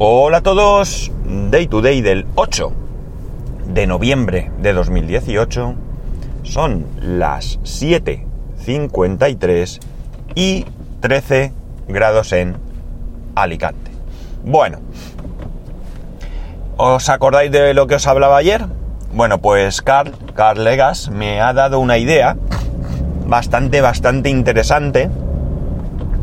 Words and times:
Hola 0.00 0.36
a 0.36 0.42
todos, 0.42 1.10
Day 1.50 1.66
to 1.66 1.82
Day 1.82 2.02
del 2.02 2.24
8 2.36 2.72
de 3.66 3.88
noviembre 3.88 4.52
de 4.62 4.72
2018. 4.72 5.74
Son 6.44 6.86
las 7.00 7.58
7.53 7.62 9.80
y 10.36 10.66
13 11.00 11.52
grados 11.88 12.30
en 12.30 12.58
Alicante. 13.34 13.90
Bueno, 14.44 14.78
¿os 16.76 17.08
acordáis 17.08 17.50
de 17.50 17.74
lo 17.74 17.88
que 17.88 17.96
os 17.96 18.06
hablaba 18.06 18.36
ayer? 18.36 18.66
Bueno, 19.12 19.38
pues 19.38 19.82
Carl, 19.82 20.12
Carl 20.32 20.62
Legas 20.62 21.10
me 21.10 21.40
ha 21.40 21.52
dado 21.52 21.80
una 21.80 21.98
idea 21.98 22.36
bastante, 23.26 23.80
bastante 23.80 24.30
interesante 24.30 25.10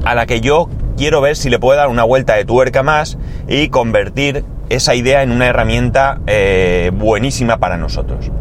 a 0.06 0.16
la 0.16 0.26
que 0.26 0.40
yo 0.40 0.70
quiero 0.98 1.22
ver 1.22 1.36
si 1.36 1.50
le 1.50 1.60
puedo 1.60 1.78
dar 1.78 1.90
una 1.90 2.04
vuelta 2.04 2.36
de 2.36 2.46
tuerca 2.46 2.84
más 2.84 3.18
y 3.48 3.70
convertir 3.70 4.44
esa 4.70 4.96
idea 4.96 5.24
en 5.24 5.32
una 5.32 5.48
herramienta 5.48 6.20
eh, 6.28 6.92
buenísima 6.94 7.58
para 7.58 7.78
nosotros. 7.78 8.32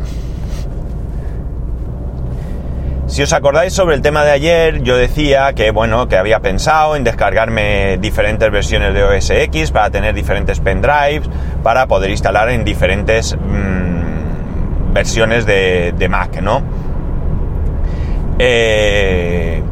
Si 3.06 3.22
os 3.22 3.32
acordáis 3.32 3.72
sobre 3.72 3.94
el 3.94 4.02
tema 4.02 4.24
de 4.24 4.30
ayer, 4.30 4.82
yo 4.82 4.96
decía 4.96 5.52
que 5.52 5.70
bueno, 5.70 6.08
que 6.08 6.16
había 6.16 6.40
pensado 6.40 6.96
en 6.96 7.04
descargarme 7.04 7.98
diferentes 7.98 8.50
versiones 8.50 8.94
de 8.94 9.04
OS 9.04 9.30
X 9.30 9.70
para 9.70 9.90
tener 9.90 10.14
diferentes 10.14 10.58
pendrives, 10.58 11.28
para 11.62 11.86
poder 11.86 12.10
instalar 12.10 12.48
en 12.48 12.64
diferentes 12.64 13.36
mmm, 13.36 14.92
versiones 14.94 15.44
de, 15.44 15.94
de, 15.96 16.08
Mac, 16.08 16.40
¿no? 16.40 16.62
Eh, 18.38 19.62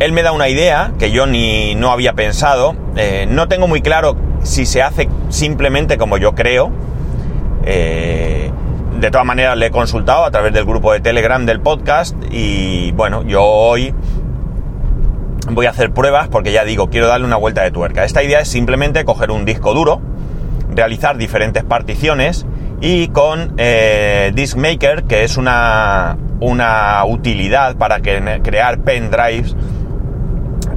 él 0.00 0.12
me 0.12 0.22
da 0.22 0.32
una 0.32 0.48
idea 0.48 0.92
que 0.98 1.12
yo 1.12 1.26
ni 1.26 1.74
no 1.74 1.92
había 1.92 2.14
pensado. 2.14 2.74
Eh, 2.96 3.26
no 3.28 3.48
tengo 3.48 3.68
muy 3.68 3.82
claro 3.82 4.16
si 4.42 4.64
se 4.64 4.82
hace 4.82 5.08
simplemente 5.28 5.98
como 5.98 6.16
yo 6.16 6.34
creo. 6.34 6.70
Eh, 7.64 8.50
de 8.98 9.10
todas 9.10 9.26
maneras 9.26 9.58
le 9.58 9.66
he 9.66 9.70
consultado 9.70 10.24
a 10.24 10.30
través 10.30 10.54
del 10.54 10.64
grupo 10.64 10.92
de 10.94 11.00
Telegram 11.00 11.44
del 11.44 11.60
podcast 11.60 12.16
y 12.30 12.92
bueno, 12.92 13.22
yo 13.24 13.44
hoy 13.44 13.94
voy 15.50 15.66
a 15.66 15.70
hacer 15.70 15.92
pruebas 15.92 16.28
porque 16.28 16.50
ya 16.50 16.64
digo, 16.64 16.88
quiero 16.88 17.06
darle 17.06 17.26
una 17.26 17.36
vuelta 17.36 17.62
de 17.62 17.70
tuerca. 17.70 18.04
Esta 18.04 18.22
idea 18.22 18.40
es 18.40 18.48
simplemente 18.48 19.04
coger 19.04 19.30
un 19.30 19.44
disco 19.44 19.74
duro, 19.74 20.00
realizar 20.74 21.18
diferentes 21.18 21.62
particiones 21.62 22.46
y 22.80 23.08
con 23.08 23.52
eh, 23.58 24.32
DiskMaker, 24.34 25.04
que 25.04 25.24
es 25.24 25.36
una, 25.36 26.16
una 26.40 27.04
utilidad 27.04 27.76
para 27.76 28.00
crear 28.00 28.78
pendrives 28.78 29.54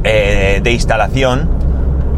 eh, 0.04 0.60
de 0.62 0.72
instalación 0.72 1.50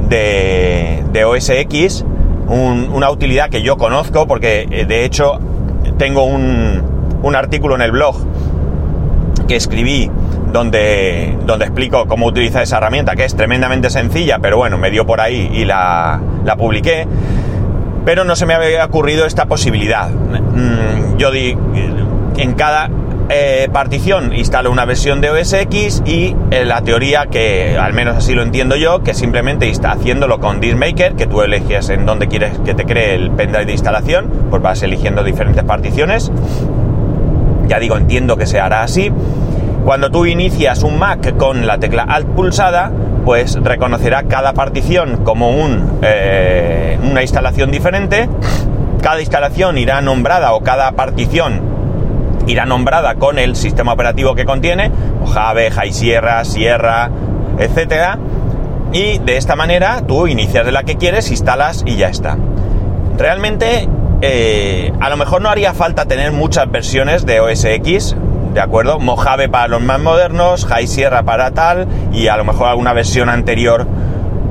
de, 0.09 1.03
de 1.11 1.25
OS 1.25 1.49
X, 1.49 2.05
un, 2.47 2.89
una 2.93 3.09
utilidad 3.09 3.49
que 3.49 3.61
yo 3.61 3.77
conozco 3.77 4.27
porque 4.27 4.67
eh, 4.69 4.85
de 4.85 5.05
hecho 5.05 5.39
tengo 5.97 6.23
un, 6.23 6.81
un, 7.21 7.35
artículo 7.35 7.75
en 7.75 7.81
el 7.81 7.91
blog 7.91 8.15
que 9.47 9.55
escribí 9.55 10.09
donde, 10.51 11.37
donde 11.45 11.65
explico 11.65 12.05
cómo 12.07 12.27
utilizar 12.27 12.63
esa 12.63 12.77
herramienta, 12.77 13.15
que 13.15 13.25
es 13.25 13.35
tremendamente 13.35 13.89
sencilla, 13.89 14.39
pero 14.39 14.57
bueno, 14.57 14.77
me 14.77 14.89
dio 14.89 15.05
por 15.05 15.21
ahí 15.21 15.49
y 15.53 15.65
la, 15.65 16.21
la 16.43 16.55
publiqué. 16.55 17.07
Pero 18.05 18.23
no 18.23 18.35
se 18.35 18.45
me 18.45 18.53
había 18.53 18.85
ocurrido 18.85 19.25
esta 19.25 19.45
posibilidad. 19.47 20.09
Mm, 20.09 21.17
yo 21.17 21.31
di 21.31 21.57
en 22.37 22.53
cada 22.53 22.89
eh, 23.29 23.69
partición 23.73 24.33
instalo 24.35 24.71
una 24.71 24.85
versión 24.85 25.19
de 25.19 25.31
OS 25.31 25.53
X 25.53 26.03
y 26.05 26.35
eh, 26.51 26.63
la 26.63 26.81
teoría 26.81 27.25
que 27.25 27.75
al 27.77 27.93
menos 27.93 28.17
así 28.17 28.35
lo 28.35 28.43
entiendo 28.43 28.75
yo 28.75 29.01
que 29.01 29.15
simplemente 29.15 29.67
está 29.69 29.91
haciéndolo 29.91 30.39
con 30.39 30.59
DiskMaker 30.59 31.15
que 31.15 31.25
tú 31.25 31.41
eliges 31.41 31.89
en 31.89 32.05
dónde 32.05 32.27
quieres 32.27 32.59
que 32.63 32.75
te 32.75 32.85
cree 32.85 33.15
el 33.15 33.31
pendrive 33.31 33.65
de 33.65 33.71
instalación 33.71 34.31
pues 34.51 34.61
vas 34.61 34.83
eligiendo 34.83 35.23
diferentes 35.23 35.63
particiones. 35.63 36.31
Ya 37.67 37.79
digo 37.79 37.97
entiendo 37.97 38.37
que 38.37 38.45
se 38.45 38.59
hará 38.59 38.83
así. 38.83 39.11
Cuando 39.83 40.11
tú 40.11 40.27
inicias 40.27 40.83
un 40.83 40.99
Mac 40.99 41.35
con 41.35 41.65
la 41.65 41.79
tecla 41.79 42.03
Alt 42.03 42.27
pulsada 42.27 42.91
pues 43.25 43.55
reconocerá 43.55 44.23
cada 44.23 44.53
partición 44.53 45.23
como 45.23 45.49
un, 45.49 45.99
eh, 46.03 46.99
una 47.01 47.23
instalación 47.23 47.71
diferente. 47.71 48.29
Cada 49.01 49.19
instalación 49.19 49.79
irá 49.79 49.99
nombrada 50.01 50.53
o 50.53 50.61
cada 50.61 50.91
partición 50.91 51.74
irá 52.47 52.65
nombrada 52.65 53.15
con 53.15 53.39
el 53.39 53.55
sistema 53.55 53.93
operativo 53.93 54.35
que 54.35 54.45
contiene, 54.45 54.91
Mojave, 55.19 55.71
High 55.71 55.93
Sierra, 55.93 56.43
Sierra, 56.45 57.09
etcétera. 57.57 58.19
Y 58.91 59.17
de 59.19 59.37
esta 59.37 59.55
manera 59.55 60.03
tú 60.07 60.27
inicias 60.27 60.65
de 60.65 60.71
la 60.71 60.83
que 60.83 60.95
quieres, 60.95 61.31
instalas 61.31 61.83
y 61.85 61.95
ya 61.95 62.09
está. 62.09 62.37
Realmente, 63.17 63.87
eh, 64.21 64.91
a 64.99 65.09
lo 65.09 65.17
mejor 65.17 65.41
no 65.41 65.49
haría 65.49 65.73
falta 65.73 66.05
tener 66.05 66.31
muchas 66.31 66.69
versiones 66.69 67.25
de 67.25 67.39
OS 67.39 67.65
X, 67.65 68.15
¿de 68.53 68.61
acuerdo? 68.61 68.99
Mojave 68.99 69.49
para 69.49 69.67
los 69.67 69.81
más 69.81 69.99
modernos, 69.99 70.65
High 70.65 70.87
Sierra 70.87 71.23
para 71.23 71.51
tal, 71.51 71.87
y 72.13 72.27
a 72.27 72.37
lo 72.37 72.45
mejor 72.45 72.67
alguna 72.67 72.93
versión 72.93 73.29
anterior 73.29 73.87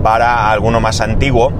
para 0.03 0.51
alguno 0.51 0.81
más 0.81 1.01
antiguo. 1.01 1.53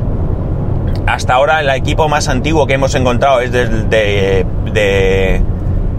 Hasta 1.07 1.35
ahora 1.35 1.61
el 1.61 1.71
equipo 1.71 2.09
más 2.09 2.29
antiguo 2.29 2.67
que 2.67 2.75
hemos 2.75 2.95
encontrado 2.95 3.41
es 3.41 3.53
del 3.53 3.89
de, 3.91 4.47
de 4.73 5.43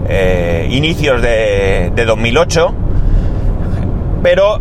eh, 0.08 0.68
inicios 0.70 1.22
de, 1.22 1.92
de 1.94 2.04
2008. 2.04 2.74
Pero, 4.22 4.58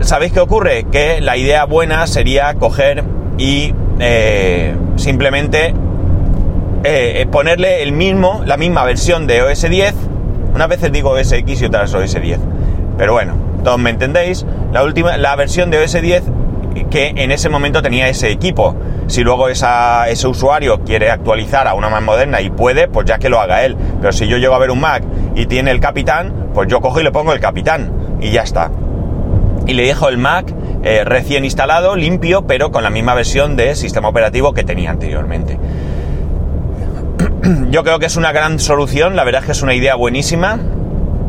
¿sabéis 0.00 0.32
qué 0.32 0.40
ocurre? 0.40 0.84
Que 0.90 1.20
la 1.20 1.36
idea 1.36 1.64
buena 1.64 2.06
sería 2.06 2.54
coger 2.54 3.04
y 3.38 3.74
eh, 4.00 4.74
simplemente 4.96 5.74
eh, 6.84 7.26
ponerle 7.30 7.82
el 7.82 7.92
mismo, 7.92 8.42
la 8.44 8.56
misma 8.56 8.84
versión 8.84 9.26
de 9.26 9.42
OS 9.42 9.68
10. 9.68 9.94
Unas 10.54 10.68
veces 10.68 10.92
digo 10.92 11.10
OS 11.10 11.32
X 11.32 11.62
y 11.62 11.64
otras 11.64 11.94
OS 11.94 12.20
10. 12.20 12.38
Pero 12.96 13.12
bueno, 13.12 13.34
todos 13.64 13.78
me 13.78 13.90
entendéis. 13.90 14.44
La 14.72 14.82
última, 14.82 15.16
la 15.16 15.34
versión 15.36 15.70
de 15.70 15.78
OS 15.82 16.00
10 16.00 16.22
que 16.90 17.12
en 17.16 17.30
ese 17.30 17.48
momento 17.48 17.82
tenía 17.82 18.08
ese 18.08 18.30
equipo. 18.30 18.74
Si 19.08 19.22
luego 19.22 19.48
ese 19.48 20.28
usuario 20.28 20.84
quiere 20.84 21.10
actualizar 21.10 21.66
a 21.66 21.72
una 21.74 21.88
más 21.88 22.02
moderna 22.02 22.42
y 22.42 22.50
puede, 22.50 22.88
pues 22.88 23.06
ya 23.06 23.18
que 23.18 23.30
lo 23.30 23.40
haga 23.40 23.64
él. 23.64 23.74
Pero 24.00 24.12
si 24.12 24.28
yo 24.28 24.36
llego 24.36 24.54
a 24.54 24.58
ver 24.58 24.70
un 24.70 24.80
Mac 24.80 25.02
y 25.34 25.46
tiene 25.46 25.70
el 25.70 25.80
capitán, 25.80 26.50
pues 26.52 26.68
yo 26.68 26.80
cojo 26.80 27.00
y 27.00 27.04
le 27.04 27.10
pongo 27.10 27.32
el 27.32 27.40
capitán 27.40 28.18
y 28.20 28.30
ya 28.30 28.42
está. 28.42 28.70
Y 29.66 29.72
le 29.72 29.86
dejo 29.86 30.08
el 30.08 30.18
Mac 30.18 30.52
eh, 30.82 31.04
recién 31.04 31.44
instalado, 31.44 31.96
limpio, 31.96 32.46
pero 32.46 32.70
con 32.70 32.82
la 32.82 32.90
misma 32.90 33.14
versión 33.14 33.56
de 33.56 33.74
sistema 33.76 34.08
operativo 34.08 34.52
que 34.52 34.62
tenía 34.62 34.90
anteriormente. 34.90 35.58
Yo 37.70 37.82
creo 37.84 37.98
que 37.98 38.06
es 38.06 38.16
una 38.16 38.32
gran 38.32 38.58
solución, 38.58 39.16
la 39.16 39.24
verdad 39.24 39.40
es 39.40 39.46
que 39.46 39.52
es 39.52 39.62
una 39.62 39.74
idea 39.74 39.94
buenísima 39.94 40.58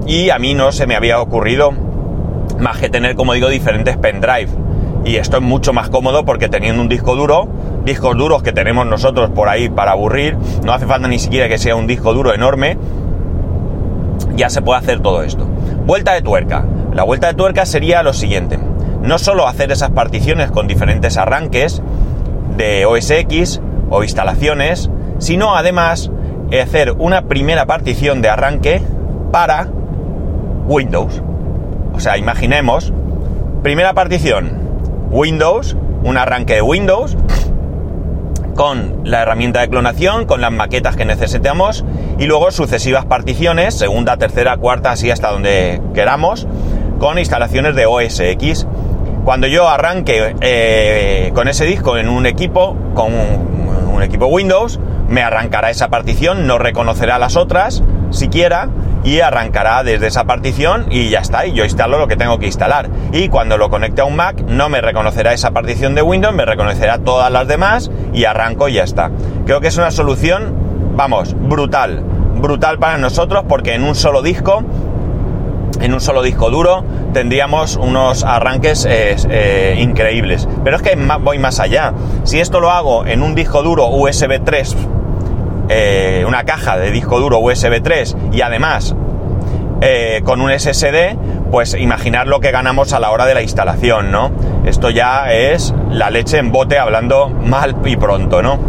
y 0.06 0.31
a 0.31 0.38
mí 0.38 0.53
no 0.53 0.73
se 0.73 0.85
me 0.85 0.97
había 0.97 1.22
ocurrido 1.22 1.72
más 2.59 2.78
que 2.78 2.89
tener, 2.89 3.16
como 3.16 3.34
digo, 3.34 3.47
diferentes 3.47 3.95
pendrive 3.95 4.50
y 5.06 5.16
esto 5.16 5.38
es 5.38 5.44
mucho 5.44 5.73
más 5.73 5.89
cómodo 5.89 6.25
porque 6.25 6.50
teniendo 6.50 6.81
un 6.81 6.89
disco 6.89 7.16
duro, 7.16 7.47
discos 7.84 8.17
duros 8.17 8.44
que 8.44 8.51
tenemos 8.51 8.85
nosotros 8.85 9.29
por 9.31 9.50
ahí 9.50 9.69
para 9.69 9.91
aburrir, 9.91 10.38
no 10.63 10.73
hace 10.73 10.85
falta 10.85 11.07
ni 11.07 11.19
siquiera 11.19 11.47
que 11.47 11.57
sea 11.57 11.75
un 11.75 11.88
disco 11.88 12.13
duro 12.13 12.34
enorme, 12.34 12.78
ya 14.35 14.50
se 14.50 14.62
puede 14.62 14.79
hacer 14.79 15.00
todo 15.01 15.23
esto. 15.23 15.45
Vuelta 15.85 16.13
de 16.13 16.22
tuerca. 16.22 16.66
La 16.94 17.03
vuelta 17.03 17.28
de 17.28 17.34
tuerca 17.34 17.66
sería 17.66 18.03
lo 18.03 18.13
siguiente. 18.13 18.59
No 19.01 19.18
solo 19.18 19.47
hacer 19.47 19.72
esas 19.72 19.91
particiones 19.91 20.51
con 20.51 20.68
diferentes 20.68 21.18
arranques 21.18 21.81
de 22.57 22.85
OS 22.85 23.12
X 23.12 23.62
o 23.89 24.03
instalaciones, 24.03 24.89
sino 25.19 25.56
además 25.56 26.12
hacer 26.57 26.94
una 26.97 27.23
primera 27.23 27.66
partición 27.66 28.22
de 28.22 28.29
arranque 28.29 28.81
para 29.31 29.68
Windows. 30.68 31.22
O 31.94 32.00
sea, 32.00 32.18
imaginemos, 32.18 32.94
primera 33.62 33.94
partición, 33.94 34.51
Windows, 35.12 35.78
un 36.03 36.18
arranque 36.18 36.56
de 36.56 36.62
Windows, 36.62 37.18
con 38.59 39.03
la 39.06 39.21
herramienta 39.21 39.61
de 39.61 39.69
clonación, 39.69 40.25
con 40.25 40.41
las 40.41 40.51
maquetas 40.51 40.97
que 40.97 41.06
necesitamos 41.06 41.85
y 42.17 42.25
luego 42.25 42.51
sucesivas 42.51 43.06
particiones, 43.06 43.73
segunda, 43.73 44.17
tercera, 44.17 44.57
cuarta, 44.57 44.91
así 44.91 45.09
hasta 45.09 45.31
donde 45.31 45.81
queramos, 45.94 46.45
con 47.00 47.17
instalaciones 47.17 47.73
de 47.73 47.85
OS 47.85 48.19
X. 48.19 48.67
Cuando 49.23 49.47
yo 49.47 49.69
arranque 49.69 50.35
eh, 50.41 51.31
con 51.33 51.47
ese 51.47 51.63
disco 51.63 51.95
en 51.95 52.09
un 52.09 52.25
equipo, 52.25 52.75
con 52.95 53.13
un, 53.13 53.94
un 53.94 54.03
equipo 54.03 54.25
Windows, 54.25 54.77
me 55.07 55.21
arrancará 55.21 55.69
esa 55.69 55.88
partición, 55.88 56.45
no 56.45 56.57
reconocerá 56.57 57.17
las 57.17 57.38
otras 57.38 57.81
siquiera 58.09 58.67
y 59.04 59.22
arrancará 59.22 59.84
desde 59.84 60.07
esa 60.07 60.25
partición 60.25 60.88
y 60.90 61.10
ya 61.10 61.19
está, 61.19 61.46
y 61.46 61.54
yo 61.54 61.63
instalo 61.63 62.00
lo 62.00 62.07
que 62.07 62.16
tengo 62.16 62.40
que 62.40 62.46
instalar. 62.46 62.90
Y 63.12 63.30
cuando 63.30 63.57
lo 63.57 63.69
conecte 63.69 64.01
a 64.01 64.06
un 64.06 64.16
Mac 64.16 64.42
no 64.42 64.69
me 64.69 64.81
reconocerá 64.81 65.34
esa 65.34 65.51
partición 65.51 65.96
de 65.96 66.01
Windows, 66.01 66.36
me 66.36 66.46
reconocerá 66.46 67.00
todas 67.00 67.31
las 67.31 67.48
demás 67.48 67.92
y 68.13 68.25
arranco 68.25 68.69
y 68.69 68.74
ya 68.74 68.84
está. 68.84 69.12
Creo 69.46 69.62
que 69.62 69.68
es 69.68 69.78
una 69.78 69.92
solución, 69.92 70.54
vamos, 70.96 71.36
brutal, 71.38 72.04
brutal 72.36 72.80
para 72.80 72.98
nosotros 72.98 73.46
porque 73.48 73.74
en 73.74 73.84
un 73.84 73.96
solo 73.96 74.22
disco, 74.22 74.63
en 75.81 75.94
un 75.94 76.01
solo 76.01 76.22
disco 76.22 76.50
duro, 76.50 76.84
tendríamos 77.13 77.78
unos 77.78 78.24
arranques 78.24 78.86
eh, 78.86 79.16
eh, 79.30 79.75
increíbles. 79.80 80.48
Pero 80.63 80.75
es 80.75 80.81
que 80.81 80.98
voy 81.22 81.40
más 81.40 81.60
allá. 81.60 81.94
Si 82.24 82.40
esto 82.40 82.60
lo 82.60 82.72
hago 82.72 83.06
en 83.06 83.22
un 83.22 83.36
disco 83.36 83.63
duro 83.63 83.88
USB 83.88 84.44
3, 84.44 84.75
eh, 85.69 86.25
una 86.27 86.44
caja 86.44 86.77
de 86.77 86.92
disco 86.92 87.19
duro 87.19 87.39
USB 87.39 87.81
3 87.81 88.18
y 88.31 88.42
además 88.42 88.95
con 90.25 90.42
un 90.42 90.51
SSD, 90.51 91.16
pues 91.51 91.74
imaginar 91.74 92.27
lo 92.27 92.42
que 92.42 92.51
ganamos 92.51 92.92
a 92.92 93.00
la 93.00 93.12
hora 93.12 93.25
de 93.25 93.33
la 93.33 93.42
instalación, 93.42 94.12
¿no? 94.12 94.30
Esto 94.66 94.89
ya 94.89 95.31
es 95.31 95.74
la 95.89 96.10
leche 96.10 96.38
en 96.38 96.51
bote 96.51 96.77
hablando 96.77 97.30
mal 97.30 97.77
y 97.86 97.95
pronto, 97.95 98.42
¿no? 98.42 98.60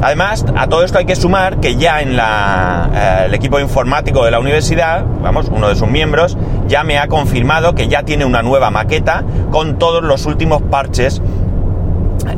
Además, 0.00 0.44
a 0.56 0.68
todo 0.68 0.84
esto 0.84 0.98
hay 0.98 1.06
que 1.06 1.16
sumar 1.16 1.58
que 1.58 1.76
ya 1.76 2.00
en 2.00 2.16
la, 2.16 3.24
el 3.26 3.34
equipo 3.34 3.58
informático 3.58 4.24
de 4.24 4.30
la 4.30 4.38
universidad, 4.38 5.04
vamos, 5.22 5.50
uno 5.50 5.68
de 5.68 5.74
sus 5.74 5.88
miembros, 5.88 6.36
ya 6.68 6.84
me 6.84 6.98
ha 6.98 7.08
confirmado 7.08 7.74
que 7.74 7.88
ya 7.88 8.04
tiene 8.04 8.24
una 8.24 8.42
nueva 8.42 8.70
maqueta 8.70 9.24
con 9.50 9.78
todos 9.78 10.04
los 10.04 10.26
últimos 10.26 10.62
parches 10.62 11.20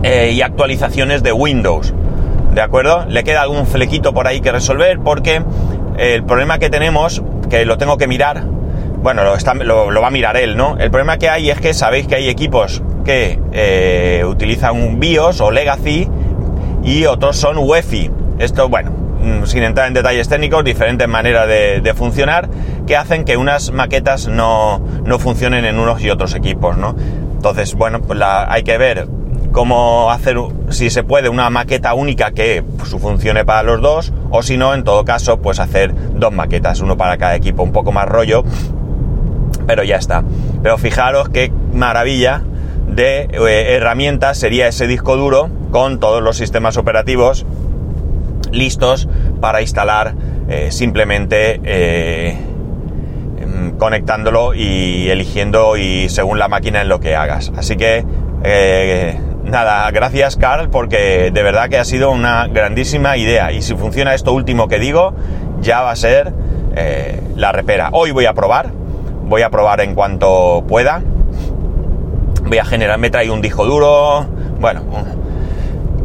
eh, 0.02 0.32
y 0.32 0.40
actualizaciones 0.40 1.22
de 1.22 1.32
Windows. 1.32 1.92
¿De 2.52 2.60
acuerdo? 2.60 3.04
Le 3.08 3.24
queda 3.24 3.42
algún 3.42 3.66
flequito 3.66 4.12
por 4.12 4.26
ahí 4.26 4.40
que 4.40 4.52
resolver 4.52 4.98
porque 5.00 5.42
el 5.98 6.24
problema 6.24 6.58
que 6.58 6.70
tenemos, 6.70 7.22
que 7.48 7.64
lo 7.64 7.78
tengo 7.78 7.96
que 7.96 8.06
mirar, 8.06 8.42
bueno, 8.42 9.22
lo, 9.24 10.00
va 10.00 10.06
a 10.08 10.10
mirar 10.10 10.36
él, 10.36 10.56
¿no? 10.56 10.76
El 10.78 10.90
problema 10.90 11.18
que 11.18 11.28
hay 11.28 11.50
es 11.50 11.60
que 11.60 11.72
sabéis 11.74 12.06
que 12.06 12.16
hay 12.16 12.28
equipos 12.28 12.82
que 13.04 13.38
eh, 13.52 14.24
utilizan 14.26 14.76
un 14.76 15.00
BIOS 15.00 15.40
o 15.40 15.50
Legacy 15.50 16.08
y 16.82 17.06
otros 17.06 17.36
son 17.36 17.56
UEFI. 17.58 18.10
Esto, 18.38 18.68
bueno, 18.68 19.00
Mm, 19.20 19.44
sin 19.44 19.62
entrar 19.62 19.86
en 19.86 19.92
detalles 19.92 20.28
técnicos, 20.28 20.64
diferentes 20.64 21.06
maneras 21.06 21.46
de, 21.46 21.92
funcionar 21.94 22.48
que 22.86 22.96
hacen 22.96 23.24
que 23.24 23.36
unas 23.36 23.70
maquetas 23.70 24.28
no, 24.28 24.80
funcionen 25.18 25.66
en 25.66 25.78
unos 25.78 26.00
y 26.02 26.08
otros 26.08 26.34
equipos, 26.34 26.78
¿no? 26.78 26.94
Entonces, 27.34 27.74
bueno, 27.74 28.00
pues 28.00 28.18
hay 28.22 28.62
que 28.62 28.78
ver 28.78 29.08
cómo 29.52 30.10
hacer, 30.10 30.36
si 30.70 30.90
se 30.90 31.02
puede, 31.02 31.28
una 31.28 31.50
maqueta 31.50 31.94
única 31.94 32.32
que 32.32 32.62
pues, 32.62 32.90
funcione 32.90 33.44
para 33.44 33.62
los 33.62 33.80
dos, 33.80 34.12
o 34.30 34.42
si 34.42 34.56
no, 34.56 34.74
en 34.74 34.84
todo 34.84 35.04
caso, 35.04 35.38
pues 35.38 35.58
hacer 35.58 35.92
dos 36.14 36.32
maquetas, 36.32 36.80
uno 36.80 36.96
para 36.96 37.16
cada 37.18 37.34
equipo, 37.34 37.62
un 37.62 37.72
poco 37.72 37.92
más 37.92 38.08
rollo, 38.08 38.44
pero 39.66 39.82
ya 39.82 39.96
está. 39.96 40.24
Pero 40.62 40.78
fijaros 40.78 41.28
qué 41.28 41.52
maravilla 41.72 42.42
de 42.86 43.28
eh, 43.32 43.76
herramientas 43.76 44.38
sería 44.38 44.66
ese 44.66 44.86
disco 44.86 45.16
duro 45.16 45.48
con 45.70 46.00
todos 46.00 46.22
los 46.22 46.36
sistemas 46.36 46.76
operativos 46.76 47.46
listos 48.50 49.08
para 49.40 49.62
instalar 49.62 50.14
eh, 50.48 50.72
simplemente 50.72 51.60
eh, 51.62 52.36
em, 53.40 53.76
conectándolo 53.76 54.54
y 54.54 55.08
eligiendo 55.08 55.76
y 55.76 56.08
según 56.08 56.40
la 56.40 56.48
máquina 56.48 56.82
en 56.82 56.88
lo 56.88 56.98
que 56.98 57.14
hagas. 57.14 57.52
Así 57.56 57.76
que 57.76 58.04
nada, 59.50 59.90
gracias 59.90 60.36
Carl 60.36 60.70
porque 60.70 61.30
de 61.32 61.42
verdad 61.42 61.68
que 61.68 61.78
ha 61.78 61.84
sido 61.84 62.10
una 62.10 62.46
grandísima 62.46 63.16
idea 63.16 63.52
y 63.52 63.62
si 63.62 63.74
funciona 63.74 64.14
esto 64.14 64.32
último 64.32 64.68
que 64.68 64.78
digo 64.78 65.14
ya 65.60 65.82
va 65.82 65.90
a 65.90 65.96
ser 65.96 66.32
la 67.36 67.52
repera. 67.52 67.90
Hoy 67.92 68.12
voy 68.12 68.26
a 68.26 68.34
probar, 68.34 68.70
voy 69.24 69.42
a 69.42 69.50
probar 69.50 69.80
en 69.80 69.94
cuanto 69.94 70.64
pueda. 70.68 71.02
Voy 72.44 72.58
a 72.58 72.64
generar, 72.64 72.98
me 72.98 73.10
trae 73.10 73.30
un 73.30 73.40
disco 73.40 73.64
duro, 73.64 74.26
bueno, 74.58 74.82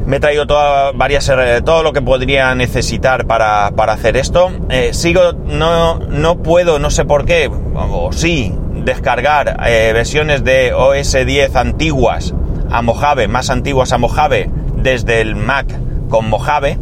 me 0.05 0.17
he 0.17 0.19
traído 0.19 0.45
varias, 0.93 1.27
eh, 1.29 1.61
todo 1.65 1.81
lo 1.81 1.91
que 1.91 2.01
podría 2.01 2.53
necesitar 2.53 3.25
para, 3.25 3.67
hacer 3.67 4.15
esto. 4.15 4.51
Eh, 4.69 4.93
sigo, 4.93 5.33
no, 5.33 5.99
no 5.99 6.37
puedo, 6.37 6.77
no 6.77 6.91
sé 6.91 7.03
por 7.05 7.25
qué, 7.25 7.49
o 7.73 8.11
sí, 8.11 8.53
descargar 8.73 9.57
eh, 9.65 9.91
versiones 9.93 10.43
de 10.43 10.73
OS 10.73 11.13
10 11.25 11.55
antiguas 11.55 12.33
a 12.69 12.81
Mojave, 12.81 13.27
más 13.27 13.49
antiguas 13.49 13.91
a 13.93 13.97
Mojave, 13.97 14.49
desde 14.77 15.21
el 15.21 15.35
Mac 15.35 15.67
con 16.09 16.29
Mojave. 16.29 16.77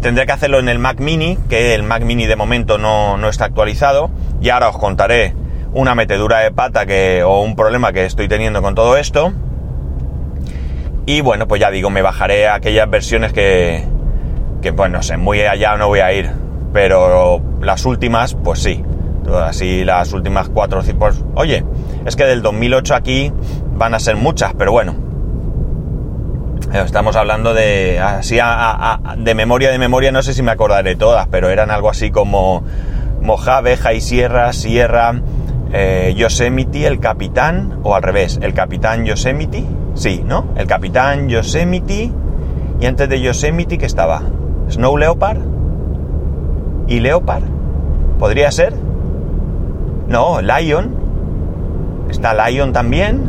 tendré 0.00 0.26
que 0.26 0.32
hacerlo 0.32 0.58
en 0.58 0.68
el 0.68 0.78
Mac 0.78 1.00
Mini, 1.00 1.38
que 1.48 1.74
el 1.74 1.82
Mac 1.82 2.02
Mini 2.02 2.26
de 2.26 2.36
momento 2.36 2.78
no, 2.78 3.16
no, 3.16 3.28
está 3.28 3.46
actualizado. 3.46 4.10
Y 4.40 4.50
ahora 4.50 4.68
os 4.68 4.78
contaré 4.78 5.34
una 5.72 5.94
metedura 5.94 6.40
de 6.40 6.50
pata 6.50 6.86
que, 6.86 7.22
o 7.22 7.42
un 7.42 7.56
problema 7.56 7.92
que 7.92 8.04
estoy 8.04 8.28
teniendo 8.28 8.62
con 8.62 8.74
todo 8.74 8.96
esto. 8.96 9.32
Y 11.06 11.20
bueno, 11.22 11.48
pues 11.48 11.60
ya 11.60 11.70
digo, 11.70 11.90
me 11.90 12.02
bajaré 12.02 12.48
aquellas 12.48 12.88
versiones 12.90 13.32
que, 13.32 13.84
que 14.60 14.72
pues 14.72 14.90
no 14.90 15.02
sé, 15.02 15.16
muy 15.16 15.40
allá 15.40 15.76
no 15.76 15.88
voy 15.88 16.00
a 16.00 16.12
ir. 16.12 16.30
Pero 16.72 17.40
las 17.60 17.84
últimas, 17.86 18.34
pues 18.34 18.62
sí. 18.62 18.84
Así 19.42 19.84
las 19.84 20.12
últimas 20.12 20.48
cuatro, 20.48 20.80
pues 20.98 21.22
oye, 21.34 21.62
es 22.06 22.16
que 22.16 22.24
del 22.24 22.40
2008 22.40 22.94
aquí 22.94 23.32
van 23.78 23.94
a 23.94 24.00
ser 24.00 24.16
muchas, 24.16 24.52
pero 24.54 24.72
bueno. 24.72 24.94
Estamos 26.72 27.16
hablando 27.16 27.54
de, 27.54 27.98
así 27.98 28.38
de 29.16 29.34
memoria, 29.34 29.70
de 29.70 29.78
memoria, 29.78 30.12
no 30.12 30.22
sé 30.22 30.34
si 30.34 30.42
me 30.42 30.50
acordaré 30.50 30.96
todas, 30.96 31.26
pero 31.28 31.48
eran 31.48 31.70
algo 31.70 31.88
así 31.88 32.10
como 32.10 32.62
Mojave, 33.22 33.76
High 33.78 34.00
Sierra, 34.02 34.52
Sierra, 34.52 35.14
eh, 35.72 36.12
Yosemite, 36.16 36.86
el 36.86 37.00
capitán, 37.00 37.78
o 37.84 37.94
al 37.94 38.02
revés, 38.02 38.38
el 38.42 38.52
capitán 38.52 39.06
Yosemite, 39.06 39.64
Sí, 39.98 40.22
¿no? 40.24 40.44
El 40.54 40.68
capitán 40.68 41.28
Yosemite. 41.28 42.12
Y 42.80 42.86
antes 42.86 43.08
de 43.08 43.20
Yosemite, 43.20 43.78
¿qué 43.78 43.86
estaba? 43.86 44.22
Snow 44.70 44.96
Leopard. 44.96 45.38
¿Y 46.86 47.00
Leopard? 47.00 47.42
¿Podría 48.16 48.52
ser? 48.52 48.74
No, 50.06 50.40
Lion. 50.40 50.94
Está 52.08 52.48
Lion 52.48 52.72
también. 52.72 53.28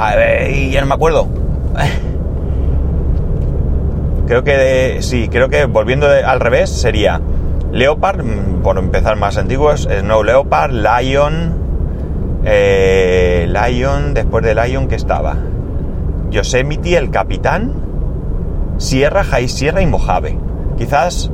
A 0.00 0.14
ver, 0.14 0.70
ya 0.70 0.80
no 0.80 0.86
me 0.86 0.94
acuerdo. 0.94 1.26
Creo 4.28 4.44
que 4.44 4.98
sí, 5.00 5.28
creo 5.28 5.48
que 5.48 5.64
volviendo 5.64 6.06
al 6.06 6.38
revés 6.38 6.70
sería 6.70 7.20
Leopard, 7.72 8.22
mm, 8.22 8.62
por 8.62 8.78
empezar 8.78 9.16
más 9.16 9.38
antiguos, 9.38 9.88
Snow 9.90 10.22
Leopard, 10.22 10.70
Lion, 10.70 11.52
eh, 12.44 13.48
Lion, 13.48 14.14
después 14.14 14.44
de 14.44 14.54
Lion, 14.54 14.86
que 14.86 14.94
estaba? 14.94 15.34
Yosemite, 16.30 16.96
el 16.96 17.10
capitán, 17.10 17.72
Sierra, 18.76 19.24
High 19.24 19.48
Sierra 19.48 19.82
y 19.82 19.86
Mojave. 19.86 20.38
Quizás 20.76 21.32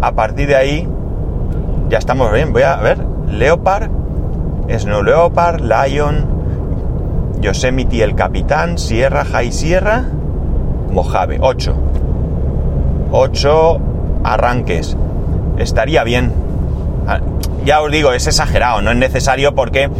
a 0.00 0.10
partir 0.10 0.48
de 0.48 0.56
ahí 0.56 0.88
ya 1.88 1.98
estamos 1.98 2.32
bien. 2.32 2.52
Voy 2.52 2.62
a 2.62 2.74
ver. 2.78 2.98
Leopard, 3.28 3.90
Snow 4.76 5.04
Leopard, 5.04 5.60
Lion, 5.60 6.31
Yosemite, 7.42 8.02
el 8.02 8.14
capitán, 8.14 8.78
Sierra, 8.78 9.24
High 9.26 9.52
Sierra, 9.52 10.04
Mojave. 10.90 11.38
8. 11.40 11.74
8 13.10 13.80
arranques. 14.24 14.96
Estaría 15.58 16.04
bien 16.04 16.32
Ah, 17.06 17.20
ya 17.64 17.82
os 17.82 17.90
digo, 17.90 18.12
es 18.12 18.26
exagerado, 18.26 18.80
no 18.80 18.90
es 18.90 18.96
necesario 18.96 19.54
porque 19.54 19.90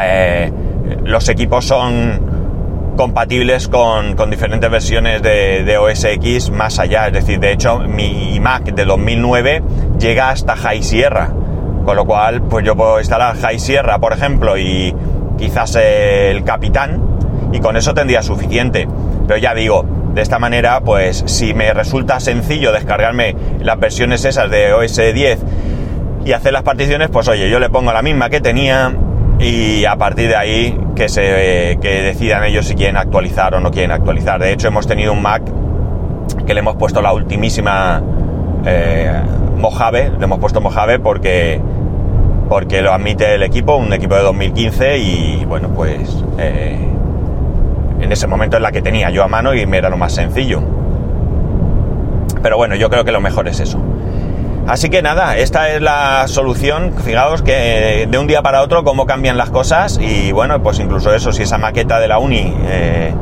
eh, 0.00 0.52
los 1.04 1.28
equipos 1.28 1.64
son 1.64 2.94
compatibles 2.96 3.68
con, 3.68 4.16
diferentes 4.28 4.68
versiones 4.68 5.22
de, 5.22 5.78
OS 5.78 6.04
X 6.04 6.50
más 6.50 6.78
allá. 6.80 7.06
Es 7.06 7.12
decir, 7.12 7.38
de 7.38 7.52
hecho, 7.52 7.78
mi 7.78 8.40
Mac 8.40 8.64
de 8.64 8.84
2009 8.84 9.62
llega 10.00 10.30
hasta 10.30 10.56
High 10.56 10.82
Sierra. 10.82 11.32
Con 11.84 11.96
lo 11.96 12.04
cual, 12.04 12.42
pues 12.42 12.66
yo 12.66 12.76
puedo 12.76 12.98
instalar 12.98 13.36
High 13.36 13.60
Sierra, 13.60 13.98
por 13.98 14.12
ejemplo, 14.12 14.58
y 14.58 14.94
quizás 15.38 15.76
el 15.76 16.44
Capitán, 16.44 17.00
y 17.52 17.60
con 17.60 17.76
eso 17.76 17.94
tendría 17.94 18.22
suficiente. 18.22 18.86
Pero 19.26 19.38
ya 19.38 19.54
digo, 19.54 19.84
de 20.14 20.22
esta 20.22 20.38
manera, 20.38 20.80
pues 20.80 21.22
si 21.26 21.54
me 21.54 21.72
resulta 21.72 22.20
sencillo 22.20 22.72
descargarme 22.72 23.36
las 23.60 23.78
versiones 23.78 24.24
esas 24.24 24.50
de 24.50 24.72
OS 24.72 24.96
10 24.96 25.38
y 26.24 26.32
hacer 26.32 26.52
las 26.52 26.62
particiones, 26.62 27.08
pues 27.10 27.28
oye, 27.28 27.48
yo 27.48 27.58
le 27.60 27.70
pongo 27.70 27.92
la 27.92 28.02
misma 28.02 28.28
que 28.28 28.40
tenía 28.40 28.94
y 29.38 29.84
a 29.84 29.96
partir 29.96 30.28
de 30.28 30.36
ahí 30.36 30.78
que 30.96 31.08
se 31.08 31.78
que 31.80 32.02
decidan 32.02 32.42
ellos 32.44 32.66
si 32.66 32.74
quieren 32.74 32.96
actualizar 32.96 33.54
o 33.54 33.60
no 33.60 33.70
quieren 33.70 33.92
actualizar. 33.92 34.40
De 34.40 34.52
hecho, 34.52 34.68
hemos 34.68 34.86
tenido 34.86 35.12
un 35.12 35.22
Mac 35.22 35.42
que 36.46 36.54
le 36.54 36.60
hemos 36.60 36.76
puesto 36.76 37.00
la 37.00 37.12
ultimísima 37.12 38.02
eh, 38.64 39.20
Mojave, 39.56 40.10
le 40.18 40.24
hemos 40.24 40.38
puesto 40.38 40.60
Mojave 40.60 40.98
porque 40.98 41.60
porque 42.48 42.82
lo 42.82 42.92
admite 42.92 43.34
el 43.34 43.42
equipo, 43.42 43.76
un 43.76 43.92
equipo 43.92 44.14
de 44.14 44.22
2015 44.22 44.98
y 44.98 45.44
bueno, 45.44 45.68
pues 45.68 46.24
eh, 46.38 46.78
en 48.00 48.12
ese 48.12 48.26
momento 48.26 48.56
es 48.56 48.62
la 48.62 48.72
que 48.72 48.82
tenía 48.82 49.10
yo 49.10 49.22
a 49.22 49.28
mano 49.28 49.54
y 49.54 49.66
me 49.66 49.78
era 49.78 49.88
lo 49.88 49.96
más 49.96 50.14
sencillo. 50.14 50.62
Pero 52.42 52.56
bueno, 52.56 52.74
yo 52.76 52.88
creo 52.88 53.04
que 53.04 53.12
lo 53.12 53.20
mejor 53.20 53.48
es 53.48 53.60
eso. 53.60 53.80
Así 54.66 54.90
que 54.90 55.02
nada, 55.02 55.36
esta 55.36 55.70
es 55.70 55.80
la 55.80 56.28
solución. 56.28 56.92
Fijaos 57.04 57.42
que 57.42 58.06
de 58.10 58.18
un 58.18 58.26
día 58.26 58.42
para 58.42 58.62
otro 58.62 58.84
cómo 58.84 59.06
cambian 59.06 59.36
las 59.36 59.50
cosas 59.50 59.98
y 60.00 60.32
bueno, 60.32 60.62
pues 60.62 60.78
incluso 60.78 61.12
eso, 61.14 61.32
si 61.32 61.42
esa 61.42 61.58
maqueta 61.58 61.98
de 61.98 62.08
la 62.08 62.18
uni 62.18 62.54
eh, 62.66 63.12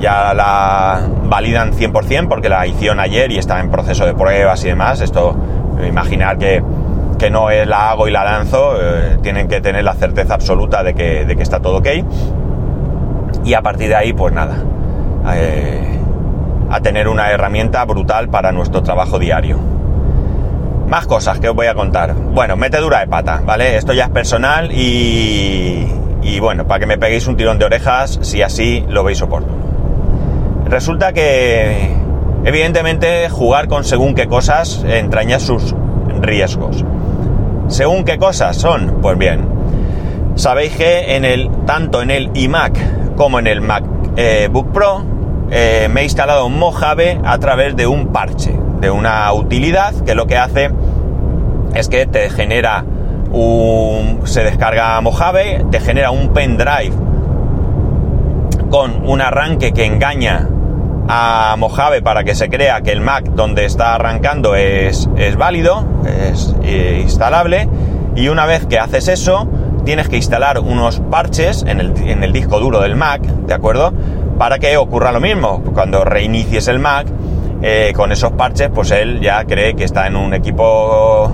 ya 0.00 0.34
la 0.34 1.08
validan 1.24 1.72
100% 1.72 2.28
porque 2.28 2.48
la 2.48 2.66
hicieron 2.66 3.00
ayer 3.00 3.30
y 3.32 3.38
estaba 3.38 3.60
en 3.60 3.70
proceso 3.70 4.06
de 4.06 4.14
pruebas 4.14 4.64
y 4.64 4.68
demás, 4.68 5.00
esto 5.00 5.36
imaginar 5.86 6.38
que, 6.38 6.62
que 7.22 7.30
no 7.30 7.50
es 7.50 7.68
la 7.68 7.92
hago 7.92 8.08
y 8.08 8.10
la 8.10 8.24
lanzo, 8.24 8.74
eh, 8.82 9.18
tienen 9.22 9.46
que 9.46 9.60
tener 9.60 9.84
la 9.84 9.94
certeza 9.94 10.34
absoluta 10.34 10.82
de 10.82 10.92
que, 10.92 11.22
está 11.38 11.60
todo 11.60 11.76
ok. 11.76 11.86
Y 13.44 13.54
a 13.54 13.62
partir 13.62 13.90
de 13.90 13.94
ahí, 13.94 14.12
pues 14.12 14.34
nada, 14.34 14.56
eh, 15.32 16.00
a 16.68 16.80
tener 16.80 17.06
una 17.06 17.30
herramienta 17.30 17.84
brutal 17.84 18.28
para 18.28 18.50
nuestro 18.50 18.82
trabajo 18.82 19.20
diario. 19.20 19.56
Más 20.88 21.06
cosas 21.06 21.38
que 21.38 21.48
os 21.48 21.54
voy 21.54 21.68
a 21.68 21.74
contar. 21.74 22.12
Bueno, 22.12 22.56
metedura 22.56 22.98
de 22.98 23.06
pata, 23.06 23.40
¿vale? 23.44 23.76
Esto 23.76 23.92
ya 23.92 24.06
es 24.06 24.10
personal 24.10 24.72
y 24.72 25.86
bueno, 26.40 26.66
para 26.66 26.80
que 26.80 26.86
me 26.86 26.98
peguéis 26.98 27.28
un 27.28 27.36
tirón 27.36 27.56
de 27.56 27.66
orejas 27.66 28.18
si 28.22 28.42
así 28.42 28.84
lo 28.88 29.04
veis 29.04 29.22
oportuno. 29.22 29.62
Resulta 30.66 31.12
que, 31.12 31.94
evidentemente, 32.44 33.28
jugar 33.28 33.68
con 33.68 33.84
según 33.84 34.16
qué 34.16 34.26
cosas 34.26 34.84
entraña 34.88 35.38
sus 35.38 35.72
riesgos. 36.20 36.84
Según 37.68 38.04
qué 38.04 38.18
cosas 38.18 38.56
son, 38.56 38.98
pues 39.00 39.16
bien, 39.16 39.46
sabéis 40.34 40.76
que 40.76 41.16
en 41.16 41.24
el, 41.24 41.50
tanto 41.66 42.02
en 42.02 42.10
el 42.10 42.30
iMac 42.34 43.14
como 43.16 43.38
en 43.38 43.46
el 43.46 43.60
MacBook 43.60 44.12
eh, 44.16 44.50
Pro 44.72 45.04
eh, 45.50 45.88
me 45.90 46.00
he 46.00 46.04
instalado 46.04 46.48
Mojave 46.48 47.20
a 47.24 47.38
través 47.38 47.76
de 47.76 47.86
un 47.86 48.08
parche, 48.08 48.54
de 48.80 48.90
una 48.90 49.32
utilidad 49.32 49.94
que 50.04 50.14
lo 50.14 50.26
que 50.26 50.36
hace 50.36 50.70
es 51.74 51.88
que 51.88 52.06
te 52.06 52.30
genera 52.30 52.84
un, 53.30 54.20
se 54.24 54.44
descarga 54.44 55.00
Mojave, 55.00 55.64
te 55.70 55.80
genera 55.80 56.10
un 56.10 56.32
pendrive 56.32 56.92
con 58.70 59.06
un 59.06 59.20
arranque 59.20 59.72
que 59.72 59.84
engaña 59.84 60.48
a 61.08 61.54
Mojave 61.58 62.02
para 62.02 62.24
que 62.24 62.34
se 62.34 62.48
crea 62.48 62.80
que 62.82 62.92
el 62.92 63.00
Mac 63.00 63.24
donde 63.24 63.64
está 63.64 63.94
arrancando 63.94 64.54
es, 64.54 65.08
es 65.16 65.36
válido, 65.36 65.84
es 66.30 66.54
eh, 66.62 67.00
instalable, 67.02 67.68
y 68.14 68.28
una 68.28 68.46
vez 68.46 68.66
que 68.66 68.78
haces 68.78 69.08
eso, 69.08 69.48
tienes 69.84 70.08
que 70.08 70.16
instalar 70.16 70.58
unos 70.58 71.00
parches 71.00 71.64
en 71.66 71.80
el, 71.80 71.96
en 71.96 72.22
el, 72.22 72.32
disco 72.32 72.60
duro 72.60 72.80
del 72.80 72.96
Mac, 72.96 73.22
¿de 73.22 73.54
acuerdo? 73.54 73.92
Para 74.38 74.58
que 74.58 74.76
ocurra 74.76 75.12
lo 75.12 75.20
mismo. 75.20 75.62
Cuando 75.74 76.04
reinicies 76.04 76.68
el 76.68 76.78
Mac, 76.78 77.06
eh, 77.62 77.92
con 77.94 78.12
esos 78.12 78.32
parches, 78.32 78.70
pues 78.74 78.90
él 78.90 79.20
ya 79.20 79.44
cree 79.44 79.74
que 79.74 79.84
está 79.84 80.06
en 80.06 80.16
un 80.16 80.34
equipo 80.34 81.30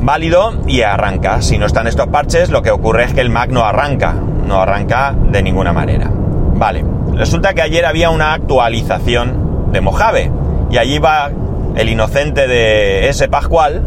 válido 0.00 0.52
y 0.66 0.82
arranca. 0.82 1.40
Si 1.42 1.58
no 1.58 1.66
están 1.66 1.86
estos 1.86 2.08
parches, 2.08 2.50
lo 2.50 2.62
que 2.62 2.70
ocurre 2.70 3.04
es 3.04 3.14
que 3.14 3.20
el 3.20 3.30
Mac 3.30 3.50
no 3.50 3.64
arranca, 3.64 4.12
no 4.12 4.60
arranca 4.60 5.14
de 5.30 5.42
ninguna 5.42 5.72
manera. 5.72 6.10
Vale, 6.12 6.84
resulta 7.16 7.54
que 7.54 7.62
ayer 7.62 7.84
había 7.84 8.10
una 8.10 8.34
actualización 8.34 9.72
de 9.72 9.80
Mojave 9.80 10.30
y 10.70 10.78
allí 10.78 10.98
va 10.98 11.30
el 11.76 11.88
inocente 11.88 12.46
de 12.46 13.08
ese 13.08 13.28
Pascual 13.28 13.82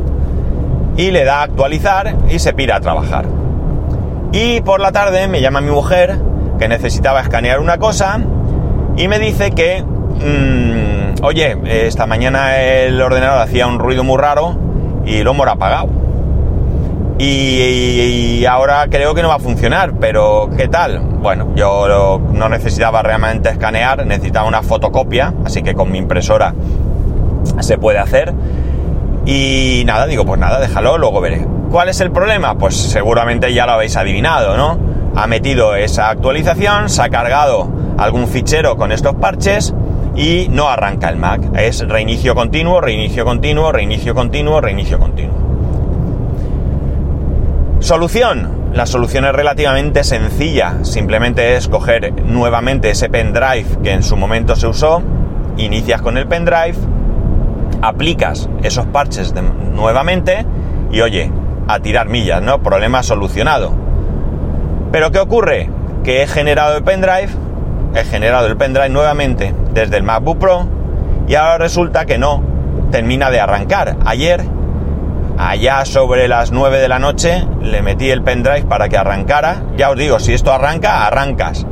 y 0.97 1.11
le 1.11 1.23
da 1.23 1.39
a 1.39 1.43
actualizar 1.43 2.15
y 2.29 2.39
se 2.39 2.53
pira 2.53 2.77
a 2.77 2.79
trabajar. 2.79 3.25
Y 4.31 4.61
por 4.61 4.79
la 4.79 4.91
tarde 4.91 5.27
me 5.27 5.41
llama 5.41 5.61
mi 5.61 5.71
mujer 5.71 6.19
que 6.59 6.67
necesitaba 6.67 7.21
escanear 7.21 7.59
una 7.59 7.77
cosa 7.77 8.19
y 8.97 9.07
me 9.07 9.19
dice 9.19 9.51
que, 9.51 9.83
mmm, 9.83 11.23
oye, 11.23 11.57
esta 11.87 12.07
mañana 12.07 12.57
el 12.61 12.99
ordenador 13.01 13.41
hacía 13.41 13.67
un 13.67 13.79
ruido 13.79 14.03
muy 14.03 14.17
raro 14.17 14.57
y 15.05 15.23
lo 15.23 15.31
hemos 15.31 15.47
apagado. 15.47 16.06
Y, 17.19 18.45
ahora 18.45 18.87
creo 18.89 19.15
que 19.15 19.21
no 19.23 19.29
va 19.29 19.35
a 19.35 19.39
funcionar, 19.39 19.93
pero 19.99 20.49
¿qué 20.55 20.67
tal? 20.67 20.99
Bueno, 20.99 21.47
yo 21.55 22.21
no 22.31 22.47
necesitaba 22.47 23.01
realmente 23.01 23.49
escanear, 23.49 24.05
necesitaba 24.05 24.47
una 24.47 24.61
fotocopia, 24.61 25.33
así 25.43 25.63
que 25.63 25.73
con 25.73 25.91
mi 25.91 25.97
impresora 25.97 26.53
se 27.59 27.77
puede 27.77 27.97
hacer. 27.97 28.33
Y 29.25 29.83
nada, 29.85 30.05
digo, 30.05 30.25
pues 30.25 30.39
nada, 30.39 30.59
déjalo, 30.59 30.97
luego 30.97 31.19
veré. 31.19 31.45
¿Cuál 31.71 31.89
es 31.89 31.99
el 31.99 32.11
problema? 32.11 32.57
Pues 32.57 32.75
seguramente 32.75 33.51
ya 33.53 33.65
lo 33.65 33.73
habéis 33.73 33.97
adivinado, 33.97 34.55
¿no? 34.55 34.77
Ha 35.15 35.27
metido 35.27 35.75
esa 35.75 36.09
actualización, 36.09 36.89
se 36.89 37.01
ha 37.01 37.09
cargado 37.09 37.67
algún 37.97 38.27
fichero 38.27 38.77
con 38.77 38.91
estos 38.91 39.15
parches 39.15 39.73
y 40.15 40.47
no 40.49 40.69
arranca 40.69 41.09
el 41.09 41.17
Mac. 41.17 41.41
Es 41.55 41.85
reinicio 41.87 42.35
continuo, 42.35 42.79
reinicio 42.79 43.25
continuo, 43.25 43.71
reinicio 43.71 44.13
continuo, 44.13 44.61
reinicio 44.61 44.99
continuo. 44.99 45.46
Solución. 47.79 48.71
La 48.73 48.87
solución 48.87 49.25
es 49.25 49.33
relativamente 49.33 50.03
sencilla. 50.03 50.83
Simplemente 50.83 51.55
es 51.55 51.67
coger 51.67 52.11
nuevamente 52.23 52.89
ese 52.89 53.07
pendrive 53.07 53.67
que 53.83 53.91
en 53.91 54.01
su 54.01 54.17
momento 54.17 54.55
se 54.55 54.65
usó, 54.65 55.03
inicias 55.57 56.01
con 56.01 56.17
el 56.17 56.27
pendrive, 56.27 56.75
aplicas 57.83 58.49
esos 58.63 58.87
parches 58.87 59.33
de, 59.35 59.43
nuevamente 59.43 60.43
y 60.91 61.01
oye, 61.01 61.31
a 61.67 61.79
tirar 61.79 62.09
millas, 62.09 62.41
¿no? 62.41 62.63
Problema 62.63 63.03
solucionado. 63.03 63.73
Pero 64.91 65.11
¿qué 65.11 65.19
ocurre? 65.19 65.69
Que 66.03 66.23
he 66.23 66.27
generado 66.27 66.77
el 66.77 66.83
pendrive, 66.83 67.29
he 67.93 68.03
generado 68.05 68.47
el 68.47 68.57
pendrive 68.57 68.89
nuevamente 68.89 69.53
desde 69.73 69.97
el 69.97 70.03
MacBook 70.03 70.39
Pro 70.39 70.67
y 71.27 71.35
ahora 71.35 71.59
resulta 71.59 72.05
que 72.05 72.17
no 72.17 72.41
termina 72.91 73.29
de 73.29 73.39
arrancar. 73.39 73.97
Ayer 74.03 74.56
allá 75.37 75.85
sobre 75.85 76.27
las 76.27 76.51
9 76.51 76.79
de 76.79 76.87
la 76.87 76.99
noche 76.99 77.45
le 77.61 77.81
metí 77.81 78.09
el 78.09 78.23
pendrive 78.23 78.63
para 78.63 78.89
que 78.89 78.97
arrancara. 78.97 79.63
Ya 79.77 79.89
os 79.89 79.97
digo, 79.97 80.19
si 80.19 80.33
esto 80.33 80.51
arranca, 80.51 81.05
arrancas. 81.05 81.65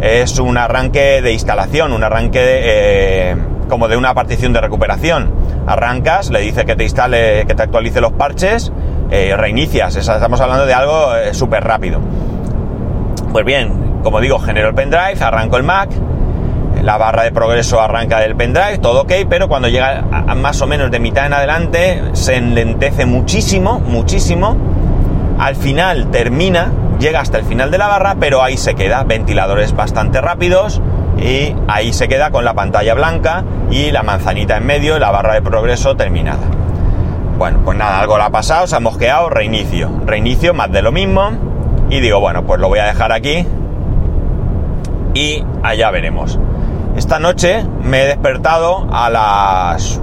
Es 0.00 0.38
un 0.38 0.56
arranque 0.56 1.20
de 1.22 1.32
instalación, 1.32 1.92
un 1.92 2.04
arranque 2.04 2.40
eh, 2.42 3.36
como 3.68 3.88
de 3.88 3.96
una 3.96 4.14
partición 4.14 4.52
de 4.52 4.60
recuperación. 4.60 5.30
Arrancas, 5.66 6.30
le 6.30 6.40
dice 6.40 6.64
que 6.64 6.76
te 6.76 6.84
instale, 6.84 7.44
que 7.46 7.54
te 7.54 7.62
actualice 7.62 8.00
los 8.00 8.12
parches, 8.12 8.72
eh, 9.10 9.34
reinicias. 9.36 9.96
Estamos 9.96 10.40
hablando 10.40 10.66
de 10.66 10.74
algo 10.74 11.14
eh, 11.16 11.34
súper 11.34 11.64
rápido. 11.64 12.00
Pues 13.32 13.44
bien, 13.44 14.00
como 14.02 14.20
digo, 14.20 14.38
genero 14.38 14.68
el 14.68 14.74
pendrive, 14.74 15.16
arranco 15.20 15.56
el 15.56 15.64
Mac, 15.64 15.90
la 16.82 16.96
barra 16.96 17.22
de 17.22 17.32
progreso 17.32 17.80
arranca 17.80 18.20
del 18.20 18.36
pendrive, 18.36 18.78
todo 18.78 19.02
ok, 19.02 19.12
pero 19.28 19.48
cuando 19.48 19.68
llega 19.68 20.02
más 20.36 20.60
o 20.62 20.66
menos 20.66 20.90
de 20.90 21.00
mitad 21.00 21.26
en 21.26 21.34
adelante 21.34 22.02
se 22.12 22.36
enlentece 22.36 23.06
muchísimo, 23.06 23.80
muchísimo. 23.80 24.56
Al 25.38 25.56
final 25.56 26.10
termina, 26.10 26.72
llega 26.98 27.20
hasta 27.20 27.38
el 27.38 27.44
final 27.44 27.70
de 27.70 27.78
la 27.78 27.86
barra, 27.86 28.16
pero 28.18 28.42
ahí 28.42 28.56
se 28.56 28.74
queda, 28.74 29.04
ventiladores 29.04 29.74
bastante 29.74 30.20
rápidos 30.20 30.80
y 31.16 31.54
ahí 31.68 31.92
se 31.92 32.08
queda 32.08 32.30
con 32.30 32.44
la 32.44 32.54
pantalla 32.54 32.94
blanca 32.94 33.44
y 33.70 33.90
la 33.90 34.02
manzanita 34.02 34.56
en 34.56 34.66
medio 34.66 34.96
y 34.96 35.00
la 35.00 35.10
barra 35.10 35.34
de 35.34 35.42
progreso 35.42 35.96
terminada. 35.96 36.40
Bueno, 37.38 37.60
pues 37.64 37.78
nada, 37.78 38.00
algo 38.00 38.18
le 38.18 38.24
ha 38.24 38.30
pasado, 38.30 38.66
se 38.66 38.74
ha 38.74 38.80
mosqueado, 38.80 39.30
reinicio, 39.30 39.90
reinicio, 40.04 40.54
más 40.54 40.72
de 40.72 40.82
lo 40.82 40.90
mismo 40.90 41.30
y 41.90 42.00
digo, 42.00 42.20
bueno, 42.20 42.44
pues 42.44 42.60
lo 42.60 42.68
voy 42.68 42.80
a 42.80 42.84
dejar 42.84 43.12
aquí 43.12 43.46
y 45.14 45.44
allá 45.62 45.90
veremos. 45.90 46.38
Esta 46.98 47.20
noche 47.20 47.64
me 47.84 48.02
he 48.02 48.06
despertado 48.06 48.88
a 48.90 49.08
las 49.08 50.00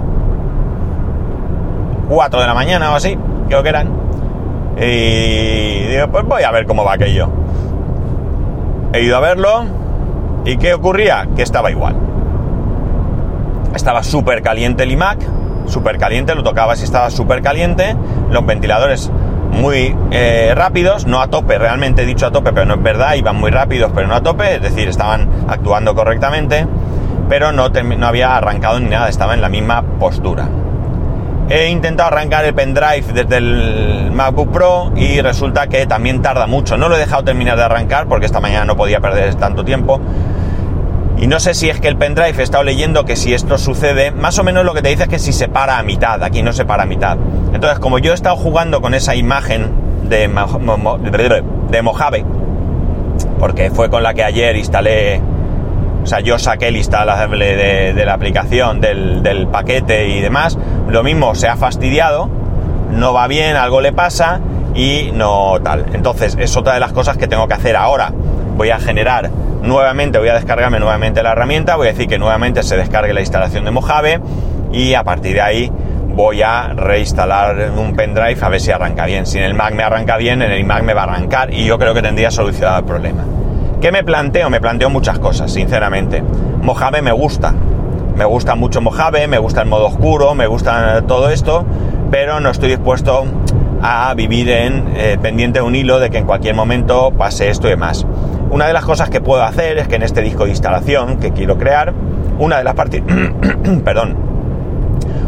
4 2.08 2.40
de 2.40 2.46
la 2.46 2.54
mañana 2.54 2.90
o 2.90 2.94
así, 2.94 3.18
creo 3.48 3.62
que 3.62 3.68
eran. 3.68 3.92
Y 4.78 5.88
digo, 5.88 6.08
pues 6.10 6.24
voy 6.24 6.42
a 6.42 6.50
ver 6.52 6.64
cómo 6.64 6.84
va 6.84 6.94
aquello. 6.94 7.28
He 8.94 9.02
ido 9.02 9.14
a 9.14 9.20
verlo. 9.20 9.66
¿Y 10.46 10.56
qué 10.56 10.72
ocurría? 10.72 11.28
Que 11.36 11.42
estaba 11.42 11.70
igual. 11.70 11.96
Estaba 13.74 14.02
súper 14.02 14.40
caliente 14.40 14.84
el 14.84 14.92
iMac, 14.92 15.18
súper 15.66 15.98
caliente, 15.98 16.34
lo 16.34 16.42
tocaba 16.42 16.76
si 16.76 16.84
estaba 16.84 17.10
súper 17.10 17.42
caliente. 17.42 17.94
Los 18.30 18.46
ventiladores 18.46 19.12
muy 19.50 19.94
eh, 20.12 20.54
rápidos, 20.56 21.06
no 21.06 21.20
a 21.20 21.28
tope, 21.28 21.58
realmente 21.58 22.06
dicho 22.06 22.24
a 22.24 22.30
tope, 22.30 22.54
pero 22.54 22.64
no 22.64 22.74
es 22.74 22.82
verdad, 22.82 23.16
iban 23.16 23.36
muy 23.36 23.50
rápidos, 23.50 23.92
pero 23.94 24.06
no 24.06 24.14
a 24.14 24.22
tope, 24.22 24.54
es 24.54 24.62
decir, 24.62 24.88
estaban 24.88 25.28
actuando 25.46 25.94
correctamente 25.94 26.66
pero 27.28 27.52
no, 27.52 27.68
no 27.68 28.06
había 28.06 28.36
arrancado 28.36 28.78
ni 28.80 28.88
nada, 28.88 29.08
estaba 29.08 29.34
en 29.34 29.40
la 29.40 29.48
misma 29.48 29.82
postura. 29.82 30.48
He 31.48 31.68
intentado 31.68 32.08
arrancar 32.08 32.44
el 32.44 32.54
pendrive 32.54 33.04
desde 33.14 33.36
el 33.36 34.10
MacBook 34.12 34.50
Pro 34.50 34.92
y 34.96 35.20
resulta 35.20 35.68
que 35.68 35.86
también 35.86 36.20
tarda 36.20 36.48
mucho. 36.48 36.76
No 36.76 36.88
lo 36.88 36.96
he 36.96 36.98
dejado 36.98 37.22
terminar 37.22 37.56
de 37.56 37.62
arrancar 37.62 38.08
porque 38.08 38.26
esta 38.26 38.40
mañana 38.40 38.64
no 38.64 38.76
podía 38.76 39.00
perder 39.00 39.36
tanto 39.36 39.64
tiempo. 39.64 40.00
Y 41.18 41.28
no 41.28 41.38
sé 41.38 41.54
si 41.54 41.70
es 41.70 41.80
que 41.80 41.86
el 41.86 41.96
pendrive 41.96 42.34
he 42.36 42.42
estado 42.42 42.64
leyendo 42.64 43.04
que 43.04 43.14
si 43.14 43.32
esto 43.32 43.58
sucede, 43.58 44.10
más 44.10 44.38
o 44.40 44.44
menos 44.44 44.64
lo 44.64 44.74
que 44.74 44.82
te 44.82 44.88
dice 44.88 45.04
es 45.04 45.08
que 45.08 45.18
si 45.20 45.32
se 45.32 45.48
para 45.48 45.78
a 45.78 45.82
mitad, 45.84 46.22
aquí 46.24 46.42
no 46.42 46.52
se 46.52 46.64
para 46.64 46.82
a 46.82 46.86
mitad. 46.86 47.16
Entonces, 47.54 47.78
como 47.78 47.98
yo 48.00 48.10
he 48.10 48.14
estado 48.14 48.36
jugando 48.36 48.82
con 48.82 48.92
esa 48.92 49.14
imagen 49.14 49.70
de, 50.08 50.28
de 51.70 51.82
Mojave, 51.82 52.24
porque 53.38 53.70
fue 53.70 53.88
con 53.88 54.02
la 54.02 54.14
que 54.14 54.24
ayer 54.24 54.56
instalé 54.56 55.22
o 56.06 56.08
sea, 56.08 56.20
yo 56.20 56.38
saqué 56.38 56.68
el 56.68 56.76
instalable 56.76 57.56
de, 57.92 58.04
la 58.04 58.14
aplicación, 58.14 58.80
del, 58.80 59.48
paquete 59.50 60.06
y 60.06 60.20
demás. 60.20 60.56
Lo 60.88 61.02
mismo, 61.02 61.34
se 61.34 61.48
ha 61.48 61.56
fastidiado, 61.56 62.30
no 62.92 63.12
va 63.12 63.26
bien, 63.26 63.56
algo 63.56 63.80
le 63.80 63.92
pasa 63.92 64.38
y 64.72 65.10
no 65.12 65.58
tal. 65.64 65.86
Entonces, 65.94 66.36
es 66.38 66.56
otra 66.56 66.74
de 66.74 66.80
las 66.80 66.92
cosas 66.92 67.16
que 67.16 67.26
tengo 67.26 67.48
que 67.48 67.54
hacer 67.54 67.74
ahora. 67.74 68.12
Voy 68.56 68.70
a 68.70 68.78
generar 68.78 69.30
nuevamente, 69.62 70.20
voy 70.20 70.28
a 70.28 70.34
descargarme 70.34 70.78
nuevamente 70.78 71.24
la 71.24 71.32
herramienta, 71.32 71.74
voy 71.74 71.88
a 71.88 71.90
decir 71.90 72.06
que 72.06 72.20
nuevamente 72.20 72.62
se 72.62 72.76
descargue 72.76 73.12
la 73.12 73.20
instalación 73.20 73.64
de 73.64 73.72
Mojave 73.72 74.20
y 74.70 74.94
a 74.94 75.02
partir 75.02 75.34
de 75.34 75.40
ahí 75.40 75.72
voy 76.06 76.40
a 76.40 76.68
reinstalar 76.68 77.72
un 77.76 77.96
pendrive 77.96 78.38
a 78.40 78.48
ver 78.48 78.60
si 78.60 78.70
arranca 78.70 79.06
bien. 79.06 79.26
Si 79.26 79.38
en 79.38 79.44
el 79.44 79.54
Mac 79.54 79.74
me 79.74 79.82
arranca 79.82 80.16
bien, 80.18 80.40
en 80.40 80.52
el 80.52 80.60
iMac 80.60 80.84
me 80.84 80.94
va 80.94 81.00
a 81.00 81.04
arrancar 81.06 81.52
y 81.52 81.64
yo 81.64 81.80
creo 81.80 81.94
que 81.94 82.02
tendría 82.02 82.30
solucionado 82.30 82.78
el 82.78 82.84
problema. 82.84 83.24
¿Qué 83.80 83.92
me 83.92 84.02
planteo? 84.02 84.48
Me 84.48 84.60
planteo 84.60 84.88
muchas 84.88 85.18
cosas, 85.18 85.52
sinceramente. 85.52 86.22
Mojave 86.62 87.02
me 87.02 87.12
gusta. 87.12 87.54
Me 88.16 88.24
gusta 88.24 88.54
mucho 88.54 88.80
Mojave, 88.80 89.28
me 89.28 89.38
gusta 89.38 89.60
el 89.60 89.68
modo 89.68 89.86
oscuro, 89.86 90.34
me 90.34 90.46
gusta 90.46 91.02
todo 91.06 91.28
esto, 91.28 91.66
pero 92.10 92.40
no 92.40 92.48
estoy 92.48 92.70
dispuesto 92.70 93.26
a 93.82 94.14
vivir 94.14 94.48
en 94.48 94.88
eh, 94.96 95.18
pendiente 95.20 95.58
de 95.58 95.66
un 95.66 95.74
hilo 95.74 96.00
de 96.00 96.08
que 96.08 96.16
en 96.16 96.24
cualquier 96.24 96.54
momento 96.54 97.10
pase 97.10 97.50
esto 97.50 97.66
y 97.66 97.70
demás. 97.70 98.06
Una 98.50 98.66
de 98.66 98.72
las 98.72 98.86
cosas 98.86 99.10
que 99.10 99.20
puedo 99.20 99.42
hacer 99.42 99.76
es 99.76 99.86
que 99.86 99.96
en 99.96 100.02
este 100.02 100.22
disco 100.22 100.44
de 100.44 100.50
instalación 100.50 101.18
que 101.18 101.32
quiero 101.32 101.58
crear, 101.58 101.92
una 102.38 102.56
de 102.56 102.64
las 102.64 102.74
perdón, 103.84 104.16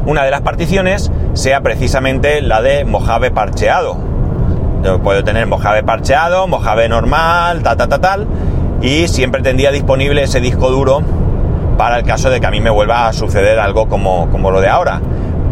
una 0.07 0.25
de 0.25 0.31
las 0.31 0.40
particiones 0.40 1.12
sea 1.35 1.61
precisamente 1.61 2.40
la 2.40 2.62
de 2.62 2.87
Mojave 2.87 3.31
parcheado. 3.31 4.07
Yo 4.82 5.00
puedo 5.00 5.25
tener 5.25 5.47
Mojave 5.47 5.82
parcheado, 5.82 6.47
Mojave 6.47 6.88
normal, 6.88 7.62
tal, 7.62 7.76
tal, 7.76 7.88
tal, 7.88 8.00
tal, 8.00 8.26
y 8.80 9.08
siempre 9.08 9.42
tendría 9.42 9.73
disponible 9.73 10.23
ese 10.23 10.40
disco 10.40 10.70
duro 10.70 11.02
para 11.76 11.99
el 11.99 12.04
caso 12.04 12.30
de 12.30 12.40
que 12.40 12.47
a 12.47 12.50
mí 12.50 12.61
me 12.61 12.70
vuelva 12.70 13.08
a 13.08 13.12
suceder 13.12 13.58
algo 13.58 13.88
como, 13.88 14.28
como 14.30 14.50
lo 14.50 14.61
de 14.61 14.68
ahora. 14.68 15.00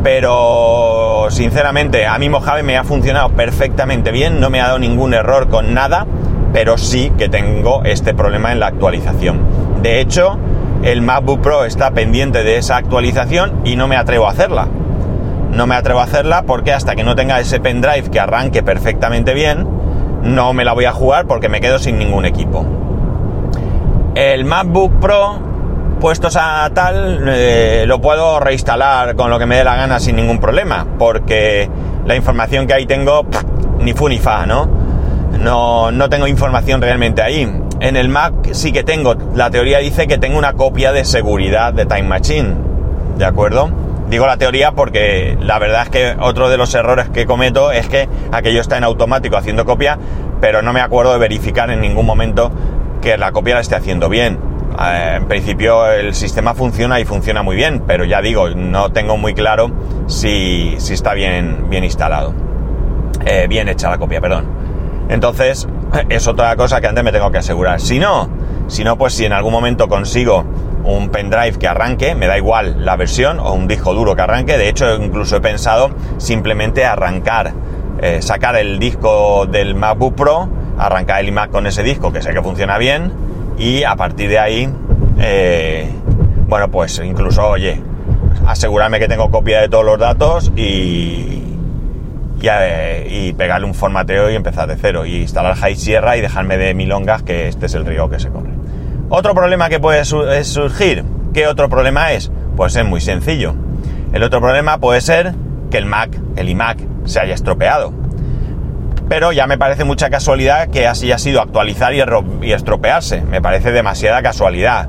Pero 0.02 1.26
sinceramente, 1.30 2.06
a 2.06 2.18
mí 2.18 2.28
Mojave 2.28 2.62
me 2.62 2.76
ha 2.76 2.84
funcionado 2.84 3.30
perfectamente 3.30 4.12
bien, 4.12 4.38
no 4.40 4.50
me 4.50 4.60
ha 4.60 4.66
dado 4.66 4.78
ningún 4.78 5.14
error 5.14 5.48
con 5.48 5.74
nada, 5.74 6.06
pero 6.52 6.78
sí 6.78 7.12
que 7.18 7.28
tengo 7.28 7.82
este 7.84 8.14
problema 8.14 8.52
en 8.52 8.60
la 8.60 8.68
actualización. 8.68 9.40
De 9.82 10.00
hecho, 10.00 10.38
el 10.82 11.02
MacBook 11.02 11.40
Pro 11.40 11.64
está 11.64 11.90
pendiente 11.90 12.44
de 12.44 12.58
esa 12.58 12.76
actualización 12.76 13.62
y 13.64 13.74
no 13.74 13.88
me 13.88 13.96
atrevo 13.96 14.26
a 14.26 14.30
hacerla. 14.30 14.68
No 15.56 15.66
me 15.66 15.74
atrevo 15.74 16.00
a 16.00 16.02
hacerla 16.02 16.42
porque 16.42 16.74
hasta 16.74 16.94
que 16.94 17.02
no 17.02 17.16
tenga 17.16 17.40
ese 17.40 17.60
pendrive 17.60 18.10
que 18.10 18.20
arranque 18.20 18.62
perfectamente 18.62 19.32
bien, 19.32 19.66
no 20.22 20.52
me 20.52 20.66
la 20.66 20.74
voy 20.74 20.84
a 20.84 20.92
jugar 20.92 21.26
porque 21.26 21.48
me 21.48 21.62
quedo 21.62 21.78
sin 21.78 21.98
ningún 21.98 22.26
equipo. 22.26 22.66
El 24.14 24.44
MacBook 24.44 25.00
Pro, 25.00 25.38
puestos 25.98 26.36
a 26.38 26.68
tal, 26.74 27.24
eh, 27.28 27.84
lo 27.86 28.02
puedo 28.02 28.38
reinstalar 28.38 29.16
con 29.16 29.30
lo 29.30 29.38
que 29.38 29.46
me 29.46 29.56
dé 29.56 29.64
la 29.64 29.76
gana 29.76 29.98
sin 29.98 30.16
ningún 30.16 30.40
problema, 30.40 30.86
porque 30.98 31.70
la 32.04 32.14
información 32.14 32.66
que 32.66 32.74
ahí 32.74 32.84
tengo, 32.84 33.24
ni 33.80 33.94
fu 33.94 34.10
ni 34.10 34.18
fa, 34.18 34.44
¿no? 34.44 34.68
No, 35.40 35.90
no 35.90 36.10
tengo 36.10 36.26
información 36.26 36.82
realmente 36.82 37.22
ahí. 37.22 37.50
En 37.80 37.96
el 37.96 38.10
Mac 38.10 38.52
sí 38.52 38.72
que 38.72 38.84
tengo, 38.84 39.14
la 39.34 39.48
teoría 39.48 39.78
dice 39.78 40.06
que 40.06 40.18
tengo 40.18 40.36
una 40.36 40.52
copia 40.52 40.92
de 40.92 41.06
seguridad 41.06 41.72
de 41.72 41.86
Time 41.86 42.02
Machine, 42.02 42.54
¿de 43.16 43.24
acuerdo? 43.24 43.85
Digo 44.08 44.26
la 44.26 44.36
teoría 44.36 44.72
porque 44.72 45.36
la 45.40 45.58
verdad 45.58 45.82
es 45.82 45.88
que 45.90 46.16
otro 46.20 46.48
de 46.48 46.56
los 46.56 46.74
errores 46.74 47.08
que 47.08 47.26
cometo 47.26 47.72
es 47.72 47.88
que 47.88 48.08
aquello 48.30 48.60
está 48.60 48.78
en 48.78 48.84
automático 48.84 49.36
haciendo 49.36 49.64
copia, 49.64 49.98
pero 50.40 50.62
no 50.62 50.72
me 50.72 50.80
acuerdo 50.80 51.12
de 51.12 51.18
verificar 51.18 51.70
en 51.70 51.80
ningún 51.80 52.06
momento 52.06 52.52
que 53.02 53.16
la 53.18 53.32
copia 53.32 53.54
la 53.56 53.60
esté 53.60 53.74
haciendo 53.74 54.08
bien. 54.08 54.38
Eh, 54.80 55.14
en 55.16 55.26
principio 55.26 55.90
el 55.90 56.14
sistema 56.14 56.54
funciona 56.54 57.00
y 57.00 57.04
funciona 57.04 57.42
muy 57.42 57.56
bien, 57.56 57.82
pero 57.86 58.04
ya 58.04 58.20
digo, 58.20 58.50
no 58.50 58.92
tengo 58.92 59.16
muy 59.16 59.34
claro 59.34 59.70
si, 60.06 60.76
si 60.78 60.94
está 60.94 61.14
bien, 61.14 61.68
bien 61.68 61.82
instalado. 61.82 62.32
Eh, 63.24 63.46
bien 63.48 63.68
hecha 63.68 63.90
la 63.90 63.98
copia, 63.98 64.20
perdón. 64.20 64.46
Entonces, 65.08 65.66
es 66.08 66.26
otra 66.28 66.54
cosa 66.56 66.80
que 66.80 66.86
antes 66.86 67.02
me 67.02 67.10
tengo 67.12 67.30
que 67.30 67.38
asegurar. 67.38 67.80
Si 67.80 67.98
no, 67.98 68.28
si 68.68 68.84
no, 68.84 68.96
pues 68.96 69.14
si 69.14 69.24
en 69.24 69.32
algún 69.32 69.52
momento 69.52 69.88
consigo 69.88 70.44
un 70.86 71.10
pendrive 71.10 71.58
que 71.58 71.66
arranque, 71.66 72.14
me 72.14 72.26
da 72.26 72.36
igual 72.38 72.84
la 72.84 72.96
versión 72.96 73.40
o 73.40 73.52
un 73.52 73.68
disco 73.68 73.92
duro 73.92 74.14
que 74.14 74.22
arranque. 74.22 74.56
De 74.56 74.68
hecho, 74.68 74.96
incluso 74.96 75.36
he 75.36 75.40
pensado 75.40 75.90
simplemente 76.18 76.84
arrancar, 76.84 77.52
eh, 78.00 78.22
sacar 78.22 78.56
el 78.56 78.78
disco 78.78 79.46
del 79.46 79.74
MacBook 79.74 80.14
Pro, 80.14 80.48
arrancar 80.78 81.20
el 81.20 81.28
iMac 81.28 81.50
con 81.50 81.66
ese 81.66 81.82
disco, 81.82 82.12
que 82.12 82.22
sé 82.22 82.32
que 82.32 82.42
funciona 82.42 82.78
bien, 82.78 83.12
y 83.58 83.82
a 83.82 83.96
partir 83.96 84.30
de 84.30 84.38
ahí, 84.38 84.68
eh, 85.18 85.90
bueno, 86.46 86.70
pues 86.70 87.00
incluso, 87.04 87.48
oye, 87.48 87.82
asegurarme 88.46 89.00
que 89.00 89.08
tengo 89.08 89.30
copia 89.30 89.60
de 89.60 89.68
todos 89.68 89.84
los 89.84 89.98
datos 89.98 90.52
y, 90.54 91.42
y, 92.38 93.32
pegarle 93.32 93.66
un 93.66 93.74
formateo 93.74 94.30
y 94.30 94.36
empezar 94.36 94.68
de 94.68 94.76
cero 94.76 95.04
y 95.04 95.22
instalar 95.22 95.56
High 95.56 95.76
Sierra 95.76 96.16
y 96.16 96.20
dejarme 96.20 96.56
de 96.56 96.74
milongas 96.74 97.22
que 97.22 97.48
este 97.48 97.66
es 97.66 97.74
el 97.74 97.84
río 97.84 98.08
que 98.08 98.20
se 98.20 98.28
corre. 98.28 98.55
Otro 99.08 99.34
problema 99.34 99.68
que 99.68 99.78
puede 99.78 100.04
surgir, 100.04 101.04
¿qué 101.32 101.46
otro 101.46 101.68
problema 101.68 102.12
es? 102.12 102.32
Pues 102.56 102.74
es 102.74 102.84
muy 102.84 103.00
sencillo. 103.00 103.54
El 104.12 104.24
otro 104.24 104.40
problema 104.40 104.78
puede 104.78 105.00
ser 105.00 105.32
que 105.70 105.78
el 105.78 105.86
Mac, 105.86 106.10
el 106.34 106.48
iMac, 106.48 106.78
se 107.04 107.20
haya 107.20 107.34
estropeado. 107.34 107.92
Pero 109.08 109.30
ya 109.30 109.46
me 109.46 109.58
parece 109.58 109.84
mucha 109.84 110.10
casualidad 110.10 110.70
que 110.70 110.88
así 110.88 111.06
haya 111.06 111.18
sido 111.18 111.40
actualizar 111.40 111.94
y, 111.94 112.02
y 112.42 112.52
estropearse. 112.52 113.20
Me 113.20 113.40
parece 113.40 113.70
demasiada 113.70 114.22
casualidad. 114.22 114.88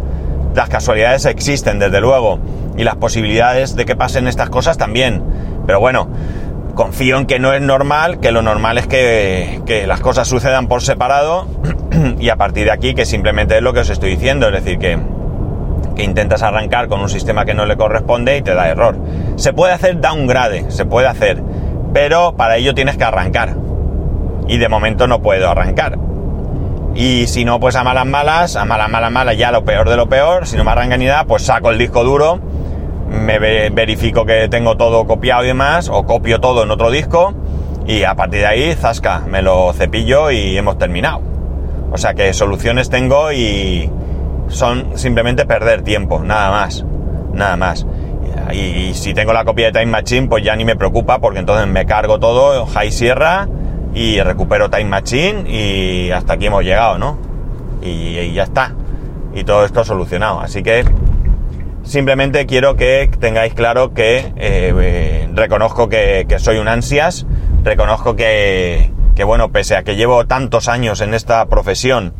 Las 0.55 0.69
casualidades 0.69 1.25
existen, 1.25 1.77
desde 1.77 2.01
luego, 2.01 2.39
y 2.75 2.83
las 2.83 2.95
posibilidades 2.95 3.75
de 3.75 3.85
que 3.85 3.95
pasen 3.95 4.27
estas 4.27 4.49
cosas 4.49 4.79
también. 4.79 5.21
Pero 5.67 5.79
bueno, 5.79 6.09
confío 6.77 7.17
en 7.17 7.25
que 7.25 7.39
no 7.39 7.53
es 7.53 7.61
normal, 7.61 8.19
que 8.21 8.31
lo 8.31 8.41
normal 8.41 8.77
es 8.77 8.87
que, 8.87 9.83
las 9.87 9.99
cosas 9.99 10.27
sucedan 10.27 10.67
por 10.67 10.81
separado 10.81 11.47
y 12.19 12.29
a 12.29 12.37
partir 12.37 12.65
de 12.65 12.71
aquí 12.71 12.93
que 12.93 13.05
simplemente 13.05 13.57
es 13.57 13.63
lo 13.63 13.73
que 13.73 13.81
os 13.81 13.89
estoy 13.89 14.11
diciendo, 14.11 14.47
es 14.47 14.53
decir, 14.53 14.77
que, 14.77 14.97
que 15.95 16.03
intentas 16.03 16.43
arrancar 16.43 16.87
con 16.87 17.01
un 17.01 17.09
sistema 17.09 17.43
que 17.45 17.55
no 17.55 17.65
le 17.65 17.75
corresponde 17.75 18.37
y 18.37 18.41
te 18.43 18.53
da 18.53 18.69
error. 18.69 18.95
Se 19.35 19.51
puede 19.51 19.73
hacer 19.73 19.99
downgrade, 19.99 20.71
se 20.71 20.85
puede 20.85 21.07
hacer, 21.07 21.41
pero 21.93 22.35
para 22.37 22.57
ello 22.57 22.73
tienes 22.75 22.95
que 22.95 23.03
arrancar. 23.03 23.55
Y 24.47 24.57
de 24.57 24.69
momento 24.69 25.07
no 25.07 25.21
puedo 25.21 25.49
arrancar. 25.49 25.97
Y 26.93 27.27
si 27.27 27.43
no, 27.43 27.59
pues 27.59 27.75
a 27.75 27.83
malas 27.83 28.05
malas, 28.05 28.55
a 28.55 28.65
malas 28.65 28.89
malas 28.89 29.11
malas 29.11 29.37
ya 29.37 29.51
lo 29.51 29.65
peor 29.65 29.89
de 29.89 29.97
lo 29.97 30.07
peor, 30.07 30.47
si 30.47 30.55
no 30.55 30.63
me 30.63 30.71
arranca 30.71 30.95
ni 30.95 31.05
nada, 31.05 31.25
pues 31.25 31.43
saco 31.43 31.71
el 31.71 31.77
disco 31.79 32.03
duro 32.03 32.39
me 33.09 33.39
verifico 33.69 34.25
que 34.25 34.47
tengo 34.49 34.77
todo 34.77 35.05
copiado 35.05 35.43
y 35.43 35.47
demás, 35.47 35.89
o 35.89 36.05
copio 36.05 36.39
todo 36.39 36.63
en 36.63 36.71
otro 36.71 36.91
disco, 36.91 37.33
y 37.85 38.03
a 38.03 38.15
partir 38.15 38.41
de 38.41 38.47
ahí, 38.47 38.75
zasca, 38.75 39.19
me 39.27 39.41
lo 39.41 39.71
cepillo 39.73 40.31
y 40.31 40.57
hemos 40.57 40.77
terminado. 40.77 41.21
O 41.91 41.97
sea 41.97 42.13
que 42.13 42.33
soluciones 42.33 42.89
tengo 42.89 43.31
y 43.31 43.89
son 44.49 44.97
simplemente 44.97 45.45
perder 45.45 45.83
tiempo, 45.83 46.19
nada 46.19 46.51
más, 46.51 46.85
nada 47.33 47.55
más. 47.55 47.85
Y, 48.53 48.93
si 48.93 49.13
tengo 49.13 49.33
la 49.33 49.45
copia 49.45 49.71
de 49.71 49.79
Time 49.79 49.91
Machine, 49.91 50.27
pues 50.27 50.43
ya 50.43 50.55
ni 50.55 50.65
me 50.65 50.75
preocupa, 50.75 51.19
porque 51.19 51.39
entonces 51.39 51.67
me 51.67 51.85
cargo 51.85 52.19
todo, 52.19 52.65
High 52.65 52.91
Sierra, 52.91 53.47
y 53.93 54.19
recupero 54.21 54.69
Time 54.69 54.85
Machine, 54.85 55.49
y 55.49 56.11
hasta 56.11 56.33
aquí 56.33 56.47
hemos 56.47 56.63
llegado, 56.63 56.97
¿no? 56.97 57.17
y 57.81 58.33
ya 58.33 58.43
está. 58.43 58.73
Y 59.33 59.43
todo 59.43 59.63
esto 59.63 59.85
solucionado. 59.85 60.39
Así 60.41 60.63
que 60.63 60.83
Simplemente 61.87 62.45
quiero 62.45 62.75
que 62.75 63.09
tengáis 63.17 63.53
claro 63.53 63.93
que 63.93 64.17
eh, 64.17 64.33
eh, 64.35 65.29
reconozco 65.33 65.87
que, 65.87 66.27
soy 66.37 66.57
un 66.57 66.67
ansias, 66.67 67.25
reconozco 67.63 68.17
que, 68.17 68.91
bueno, 69.25 69.53
pese 69.53 69.77
a 69.77 69.83
que 69.83 69.95
llevo 69.95 70.25
tantos 70.25 70.67
años 70.67 70.99
en 70.99 71.13
esta 71.13 71.45
profesión 71.45 72.13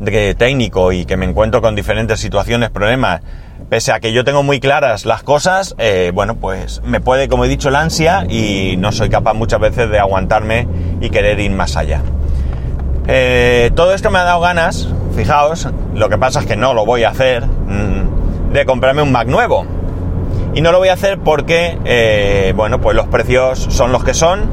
de 0.00 0.34
técnico 0.34 0.92
y 0.92 1.04
que 1.04 1.18
me 1.18 1.26
encuentro 1.26 1.60
con 1.60 1.74
diferentes 1.74 2.20
situaciones, 2.20 2.70
problemas, 2.70 3.20
pese 3.68 3.92
a 3.92 4.00
que 4.00 4.14
yo 4.14 4.24
tengo 4.24 4.42
muy 4.42 4.60
claras 4.60 5.04
las 5.04 5.22
cosas, 5.22 5.74
eh, 5.76 6.10
bueno, 6.14 6.36
pues 6.36 6.80
me 6.84 7.02
puede, 7.02 7.28
como 7.28 7.44
he 7.44 7.48
dicho, 7.48 7.68
la 7.68 7.82
ansia 7.82 8.24
y 8.30 8.76
no 8.78 8.92
soy 8.92 9.10
capaz 9.10 9.34
muchas 9.34 9.60
veces 9.60 9.90
de 9.90 9.98
aguantarme 9.98 10.66
y 11.02 11.10
querer 11.10 11.38
ir 11.38 11.50
más 11.50 11.76
allá. 11.76 12.00
todo 13.74 13.92
esto 13.92 14.10
me 14.10 14.20
ha 14.20 14.24
dado 14.24 14.40
ganas, 14.40 14.88
fijaos, 15.14 15.68
lo 15.94 16.08
que 16.08 16.16
pasa 16.16 16.40
es 16.40 16.46
que 16.46 16.56
no 16.56 16.72
lo 16.72 16.86
voy 16.86 17.04
a 17.04 17.10
hacer. 17.10 17.44
Mm, 17.44 18.17
de 18.52 18.64
comprarme 18.64 19.02
un 19.02 19.12
Mac 19.12 19.28
nuevo. 19.28 19.64
Y 20.54 20.60
no 20.60 20.72
lo 20.72 20.78
voy 20.78 20.88
a 20.88 20.94
hacer 20.94 21.18
porque, 21.18 21.78
eh, 21.84 22.52
bueno, 22.56 22.80
pues 22.80 22.96
los 22.96 23.06
precios 23.06 23.58
son 23.70 23.92
los 23.92 24.04
que 24.04 24.14
son. 24.14 24.50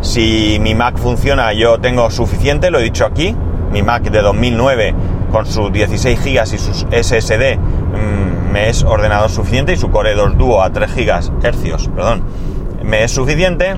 Si 0.00 0.58
mi 0.60 0.74
Mac 0.74 0.96
funciona, 0.96 1.52
yo 1.52 1.78
tengo 1.78 2.10
suficiente, 2.10 2.70
lo 2.70 2.78
he 2.78 2.82
dicho 2.82 3.04
aquí. 3.04 3.36
Mi 3.72 3.82
Mac 3.82 4.02
de 4.04 4.22
2009 4.22 4.94
con 5.30 5.46
sus 5.46 5.72
16 5.72 6.18
GB 6.22 6.42
y 6.42 6.58
sus 6.58 6.86
SSD 6.90 7.56
mm, 7.56 8.52
me 8.52 8.68
es 8.68 8.82
ordenador 8.84 9.30
suficiente 9.30 9.72
y 9.72 9.76
su 9.76 9.90
Core 9.90 10.14
2 10.14 10.36
Duo 10.36 10.62
a 10.62 10.70
3 10.70 10.94
GB 10.94 11.44
hercios, 11.44 11.88
perdón, 11.94 12.22
me 12.82 13.04
es 13.04 13.10
suficiente. 13.12 13.76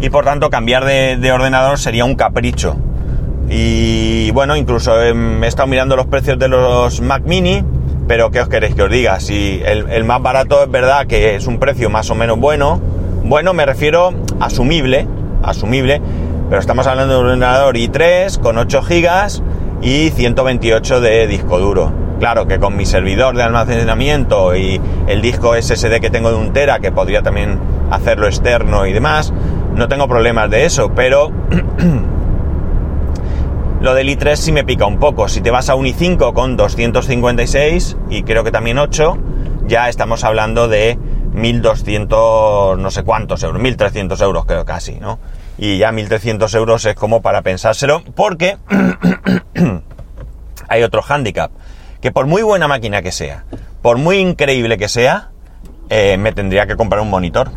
Y 0.00 0.10
por 0.10 0.24
tanto 0.24 0.50
cambiar 0.50 0.84
de, 0.84 1.16
de 1.16 1.32
ordenador 1.32 1.78
sería 1.78 2.04
un 2.04 2.14
capricho. 2.14 2.76
Y 3.48 4.30
bueno, 4.32 4.56
incluso 4.56 5.00
he 5.00 5.46
estado 5.46 5.68
mirando 5.68 5.96
los 5.96 6.06
precios 6.06 6.38
de 6.38 6.48
los 6.48 7.00
Mac 7.00 7.22
mini 7.24 7.62
pero 8.06 8.30
¿qué 8.30 8.40
os 8.40 8.48
queréis 8.48 8.74
que 8.74 8.82
os 8.82 8.90
diga? 8.90 9.20
Si 9.20 9.60
el, 9.64 10.04
más 10.04 10.22
barato 10.22 10.62
es 10.62 10.70
verdad 10.70 11.06
que 11.06 11.34
es 11.34 11.46
un 11.46 11.58
precio 11.58 11.90
más 11.90 12.10
o 12.10 12.14
menos 12.14 12.38
bueno, 12.38 12.80
bueno 13.24 13.52
me 13.52 13.66
refiero 13.66 14.12
asumible, 14.40 15.06
asumible, 15.42 16.00
pero 16.48 16.60
estamos 16.60 16.86
hablando 16.86 17.14
de 17.14 17.20
un 17.20 17.26
ordenador 17.26 17.76
i3 17.76 18.38
con 18.40 18.58
8 18.58 18.82
GB 18.82 19.42
y 19.82 20.10
128 20.10 21.00
de 21.00 21.26
disco 21.26 21.58
duro. 21.58 21.92
Claro 22.18 22.46
que 22.46 22.58
con 22.58 22.76
mi 22.76 22.86
servidor 22.86 23.36
de 23.36 23.42
almacenamiento 23.42 24.56
y 24.56 24.80
el 25.06 25.20
disco 25.20 25.54
SSD 25.54 26.00
que 26.00 26.08
tengo 26.08 26.30
de 26.30 26.36
un 26.36 26.52
tera, 26.52 26.78
que 26.78 26.90
podría 26.90 27.22
también 27.22 27.58
hacerlo 27.90 28.26
externo 28.26 28.86
y 28.86 28.92
demás, 28.92 29.32
no 29.74 29.88
tengo 29.88 30.08
problemas 30.08 30.48
de 30.48 30.64
eso, 30.64 30.92
pero 30.94 31.30
lo 33.80 33.94
del 33.94 34.08
i3 34.08 34.36
sí 34.36 34.52
me 34.52 34.64
pica 34.64 34.86
un 34.86 34.98
poco. 34.98 35.28
Si 35.28 35.40
te 35.40 35.50
vas 35.50 35.68
a 35.68 35.74
un 35.74 35.86
i5 35.86 36.32
con 36.32 36.56
256 36.56 37.96
y 38.10 38.22
creo 38.22 38.44
que 38.44 38.50
también 38.50 38.78
8, 38.78 39.18
ya 39.66 39.88
estamos 39.88 40.24
hablando 40.24 40.68
de 40.68 40.98
1200 41.32 42.78
no 42.78 42.90
sé 42.90 43.02
cuántos 43.02 43.42
euros, 43.42 43.60
1300 43.60 44.20
euros 44.22 44.46
creo 44.46 44.64
casi, 44.64 44.94
¿no? 44.94 45.18
Y 45.58 45.78
ya 45.78 45.92
1300 45.92 46.54
euros 46.54 46.84
es 46.86 46.94
como 46.94 47.22
para 47.22 47.42
pensárselo, 47.42 48.02
porque 48.14 48.56
hay 50.68 50.82
otro 50.82 51.02
hándicap 51.02 51.50
que 52.00 52.12
por 52.12 52.26
muy 52.26 52.42
buena 52.42 52.68
máquina 52.68 53.02
que 53.02 53.12
sea, 53.12 53.44
por 53.82 53.98
muy 53.98 54.18
increíble 54.18 54.78
que 54.78 54.88
sea, 54.88 55.30
eh, 55.88 56.16
me 56.18 56.32
tendría 56.32 56.66
que 56.66 56.76
comprar 56.76 57.00
un 57.00 57.10
monitor. 57.10 57.50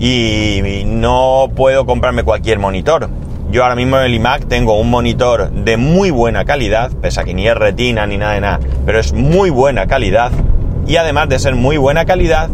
Y 0.00 0.84
no 0.86 1.50
puedo 1.56 1.84
comprarme 1.84 2.22
cualquier 2.22 2.60
monitor. 2.60 3.10
Yo 3.50 3.62
ahora 3.62 3.76
mismo 3.76 3.96
en 3.96 4.04
el 4.04 4.14
iMac 4.14 4.44
tengo 4.46 4.78
un 4.78 4.90
monitor 4.90 5.50
de 5.50 5.78
muy 5.78 6.10
buena 6.10 6.44
calidad, 6.44 6.90
pese 7.00 7.20
a 7.20 7.24
que 7.24 7.32
ni 7.32 7.48
es 7.48 7.54
retina 7.54 8.06
ni 8.06 8.18
nada 8.18 8.34
de 8.34 8.40
nada, 8.42 8.60
pero 8.84 8.98
es 8.98 9.14
muy 9.14 9.48
buena 9.48 9.86
calidad. 9.86 10.30
Y 10.86 10.96
además 10.96 11.30
de 11.30 11.38
ser 11.38 11.54
muy 11.54 11.78
buena 11.78 12.04
calidad, 12.04 12.50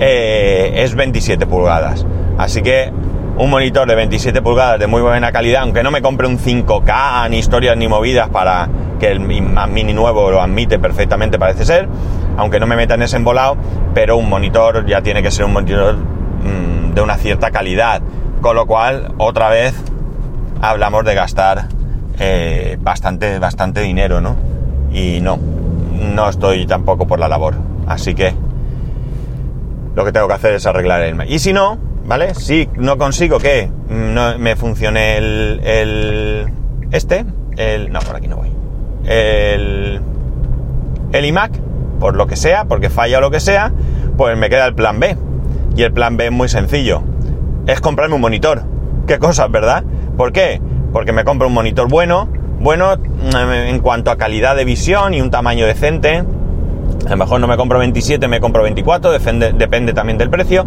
eh, 0.00 0.72
es 0.74 0.96
27 0.96 1.46
pulgadas. 1.46 2.04
Así 2.36 2.62
que 2.62 2.92
un 3.36 3.48
monitor 3.48 3.86
de 3.86 3.94
27 3.94 4.42
pulgadas 4.42 4.80
de 4.80 4.88
muy 4.88 5.02
buena 5.02 5.30
calidad, 5.30 5.62
aunque 5.62 5.84
no 5.84 5.92
me 5.92 6.02
compre 6.02 6.26
un 6.26 6.38
5K 6.38 7.30
ni 7.30 7.38
historias 7.38 7.76
ni 7.76 7.86
movidas 7.86 8.28
para 8.28 8.68
que 8.98 9.12
el 9.12 9.20
Mini 9.20 9.92
nuevo 9.92 10.32
lo 10.32 10.42
admite 10.42 10.80
perfectamente, 10.80 11.38
parece 11.38 11.64
ser, 11.64 11.88
aunque 12.36 12.58
no 12.58 12.66
me 12.66 12.74
meta 12.74 12.94
en 12.94 13.02
ese 13.02 13.16
embolado, 13.16 13.56
pero 13.94 14.16
un 14.16 14.28
monitor 14.28 14.84
ya 14.84 15.00
tiene 15.00 15.22
que 15.22 15.30
ser 15.30 15.44
un 15.44 15.52
monitor 15.52 15.94
mmm, 15.94 16.92
de 16.92 17.00
una 17.00 17.16
cierta 17.18 17.52
calidad, 17.52 18.02
con 18.40 18.56
lo 18.56 18.66
cual 18.66 19.14
otra 19.18 19.48
vez 19.50 19.74
hablamos 20.60 21.04
de 21.04 21.14
gastar 21.14 21.68
eh, 22.18 22.76
bastante, 22.80 23.38
bastante 23.38 23.80
dinero, 23.80 24.20
¿no? 24.20 24.36
Y 24.92 25.20
no, 25.20 25.38
no 25.92 26.28
estoy 26.28 26.66
tampoco 26.66 27.06
por 27.06 27.18
la 27.18 27.28
labor, 27.28 27.54
así 27.86 28.14
que 28.14 28.34
lo 29.94 30.04
que 30.04 30.12
tengo 30.12 30.28
que 30.28 30.34
hacer 30.34 30.54
es 30.54 30.66
arreglar 30.66 31.02
el... 31.02 31.30
Y 31.30 31.38
si 31.38 31.52
no, 31.52 31.78
¿vale? 32.06 32.34
Si 32.34 32.68
no 32.76 32.98
consigo 32.98 33.38
que 33.38 33.70
no 33.88 34.38
me 34.38 34.56
funcione 34.56 35.16
el, 35.16 35.60
el 35.64 36.52
este, 36.92 37.24
el... 37.56 37.92
No, 37.92 38.00
por 38.00 38.16
aquí 38.16 38.28
no 38.28 38.36
voy 38.36 38.58
el, 39.08 40.00
el 41.12 41.24
iMac, 41.24 41.52
por 41.98 42.14
lo 42.14 42.26
que 42.26 42.36
sea, 42.36 42.64
porque 42.66 42.90
falla 42.90 43.18
o 43.18 43.20
lo 43.20 43.30
que 43.30 43.40
sea, 43.40 43.72
pues 44.16 44.36
me 44.36 44.50
queda 44.50 44.66
el 44.66 44.74
plan 44.74 45.00
B. 45.00 45.16
Y 45.76 45.82
el 45.82 45.92
plan 45.92 46.16
B 46.16 46.26
es 46.26 46.32
muy 46.32 46.48
sencillo. 46.48 47.02
Es 47.66 47.80
comprarme 47.80 48.16
un 48.16 48.20
monitor. 48.20 48.62
Qué 49.06 49.18
cosas, 49.18 49.50
¿verdad? 49.50 49.84
¿Por 50.18 50.32
qué? 50.32 50.60
Porque 50.92 51.12
me 51.12 51.22
compro 51.22 51.46
un 51.46 51.54
monitor 51.54 51.88
bueno, 51.88 52.28
bueno 52.58 52.96
mm, 52.96 53.36
en 53.36 53.78
cuanto 53.78 54.10
a 54.10 54.18
calidad 54.18 54.56
de 54.56 54.64
visión 54.64 55.14
y 55.14 55.20
un 55.20 55.30
tamaño 55.30 55.64
decente. 55.64 56.24
A 57.06 57.10
lo 57.10 57.16
mejor 57.16 57.40
no 57.40 57.46
me 57.46 57.56
compro 57.56 57.78
27, 57.78 58.26
me 58.26 58.40
compro 58.40 58.64
24, 58.64 59.12
depende, 59.12 59.92
también 59.92 60.18
del 60.18 60.28
precio. 60.28 60.66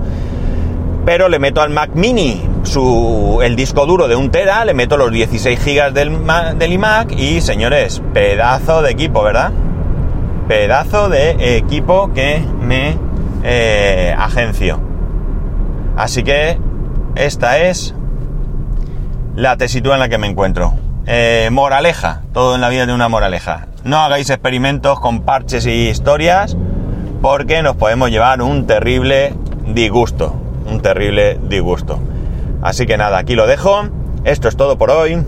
Pero 1.05 1.27
le 1.27 1.37
meto 1.37 1.61
al 1.61 1.69
Mac 1.69 1.91
Mini 1.95 2.41
su, 2.63 3.41
el 3.43 3.57
disco 3.57 3.85
duro 3.85 4.07
de 4.07 4.15
un 4.15 4.31
tera, 4.31 4.63
le 4.63 4.73
meto 4.73 4.95
los 4.95 5.11
16 5.11 5.59
gigas 5.59 5.93
del, 5.93 6.17
del 6.57 6.71
iMac 6.71 7.11
y 7.11 7.41
señores, 7.41 8.01
pedazo 8.13 8.81
de 8.81 8.91
equipo, 8.91 9.21
¿verdad? 9.21 9.51
Pedazo 10.47 11.09
de 11.09 11.57
equipo 11.57 12.13
que 12.13 12.41
me 12.61 12.95
eh, 13.43 14.15
agencio. 14.17 14.79
Así 15.97 16.23
que 16.23 16.57
esta 17.15 17.59
es 17.59 17.95
la 19.35 19.57
tesitura 19.57 19.95
en 19.95 19.99
la 19.99 20.09
que 20.09 20.17
me 20.17 20.27
encuentro. 20.27 20.73
Eh, 21.07 21.49
moraleja, 21.51 22.21
todo 22.33 22.55
en 22.55 22.61
la 22.61 22.69
vida 22.69 22.85
de 22.85 22.93
una 22.93 23.09
moraleja. 23.09 23.67
No 23.83 23.97
hagáis 23.97 24.29
experimentos 24.29 24.99
con 24.99 25.21
parches 25.21 25.65
y 25.65 25.89
historias 25.89 26.55
porque 27.21 27.61
nos 27.61 27.75
podemos 27.75 28.09
llevar 28.11 28.41
un 28.41 28.67
terrible 28.67 29.33
disgusto. 29.67 30.35
Un 30.65 30.81
terrible 30.81 31.39
disgusto. 31.43 31.99
Así 32.61 32.85
que 32.85 32.97
nada, 32.97 33.17
aquí 33.17 33.35
lo 33.35 33.47
dejo. 33.47 33.89
Esto 34.23 34.47
es 34.47 34.55
todo 34.55 34.77
por 34.77 34.91
hoy. 34.91 35.23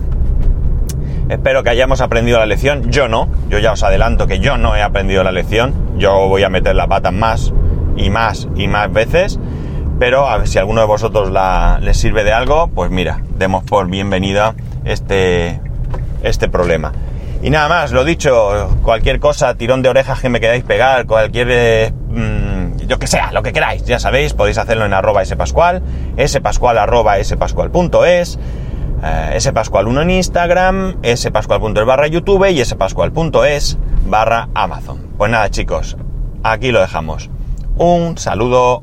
Espero 1.28 1.62
que 1.62 1.70
hayamos 1.70 2.00
aprendido 2.00 2.38
la 2.38 2.46
lección. 2.46 2.90
Yo 2.90 3.08
no. 3.08 3.28
Yo 3.48 3.58
ya 3.58 3.72
os 3.72 3.82
adelanto 3.82 4.26
que 4.26 4.38
yo 4.38 4.58
no 4.58 4.76
he 4.76 4.82
aprendido 4.82 5.24
la 5.24 5.32
lección. 5.32 5.74
Yo 5.98 6.28
voy 6.28 6.44
a 6.44 6.50
meter 6.50 6.76
la 6.76 6.86
pata 6.86 7.10
más 7.10 7.52
y 7.96 8.10
más 8.10 8.48
y 8.54 8.68
más 8.68 8.92
veces. 8.92 9.40
Pero 9.98 10.28
a 10.28 10.38
ver 10.38 10.48
si 10.48 10.58
alguno 10.58 10.80
de 10.80 10.86
vosotros 10.86 11.30
la, 11.30 11.78
les 11.80 11.96
sirve 11.96 12.24
de 12.24 12.32
algo, 12.32 12.68
pues 12.68 12.90
mira, 12.90 13.20
demos 13.36 13.64
por 13.64 13.88
bienvenida 13.88 14.54
este, 14.84 15.60
este 16.22 16.48
problema. 16.48 16.92
Y 17.42 17.50
nada 17.50 17.68
más, 17.68 17.92
lo 17.92 18.04
dicho, 18.04 18.70
cualquier 18.82 19.20
cosa, 19.20 19.54
tirón 19.54 19.82
de 19.82 19.90
orejas 19.90 20.20
que 20.20 20.28
me 20.28 20.40
queráis 20.40 20.64
pegar, 20.64 21.06
cualquier... 21.06 21.48
Eh, 21.50 21.92
yo 22.86 22.98
que 22.98 23.06
sea, 23.06 23.32
lo 23.32 23.42
que 23.42 23.52
queráis, 23.52 23.84
ya 23.84 23.98
sabéis, 23.98 24.34
podéis 24.34 24.58
hacerlo 24.58 24.84
en 24.84 24.92
arroba 24.92 25.24
spascual, 25.24 25.82
spascual 26.26 26.78
arroba 26.78 27.22
spascual.es, 27.22 28.38
eh, 29.02 29.36
spascual1 29.38 30.02
en 30.02 30.10
Instagram, 30.10 30.96
spascual.es 31.14 31.84
barra 31.84 32.06
YouTube 32.06 32.46
y 32.50 32.64
spascual.es 32.64 33.78
barra 34.06 34.48
Amazon. 34.54 35.00
Pues 35.16 35.30
nada 35.30 35.50
chicos, 35.50 35.96
aquí 36.42 36.72
lo 36.72 36.80
dejamos. 36.80 37.30
Un 37.76 38.18
saludo 38.18 38.82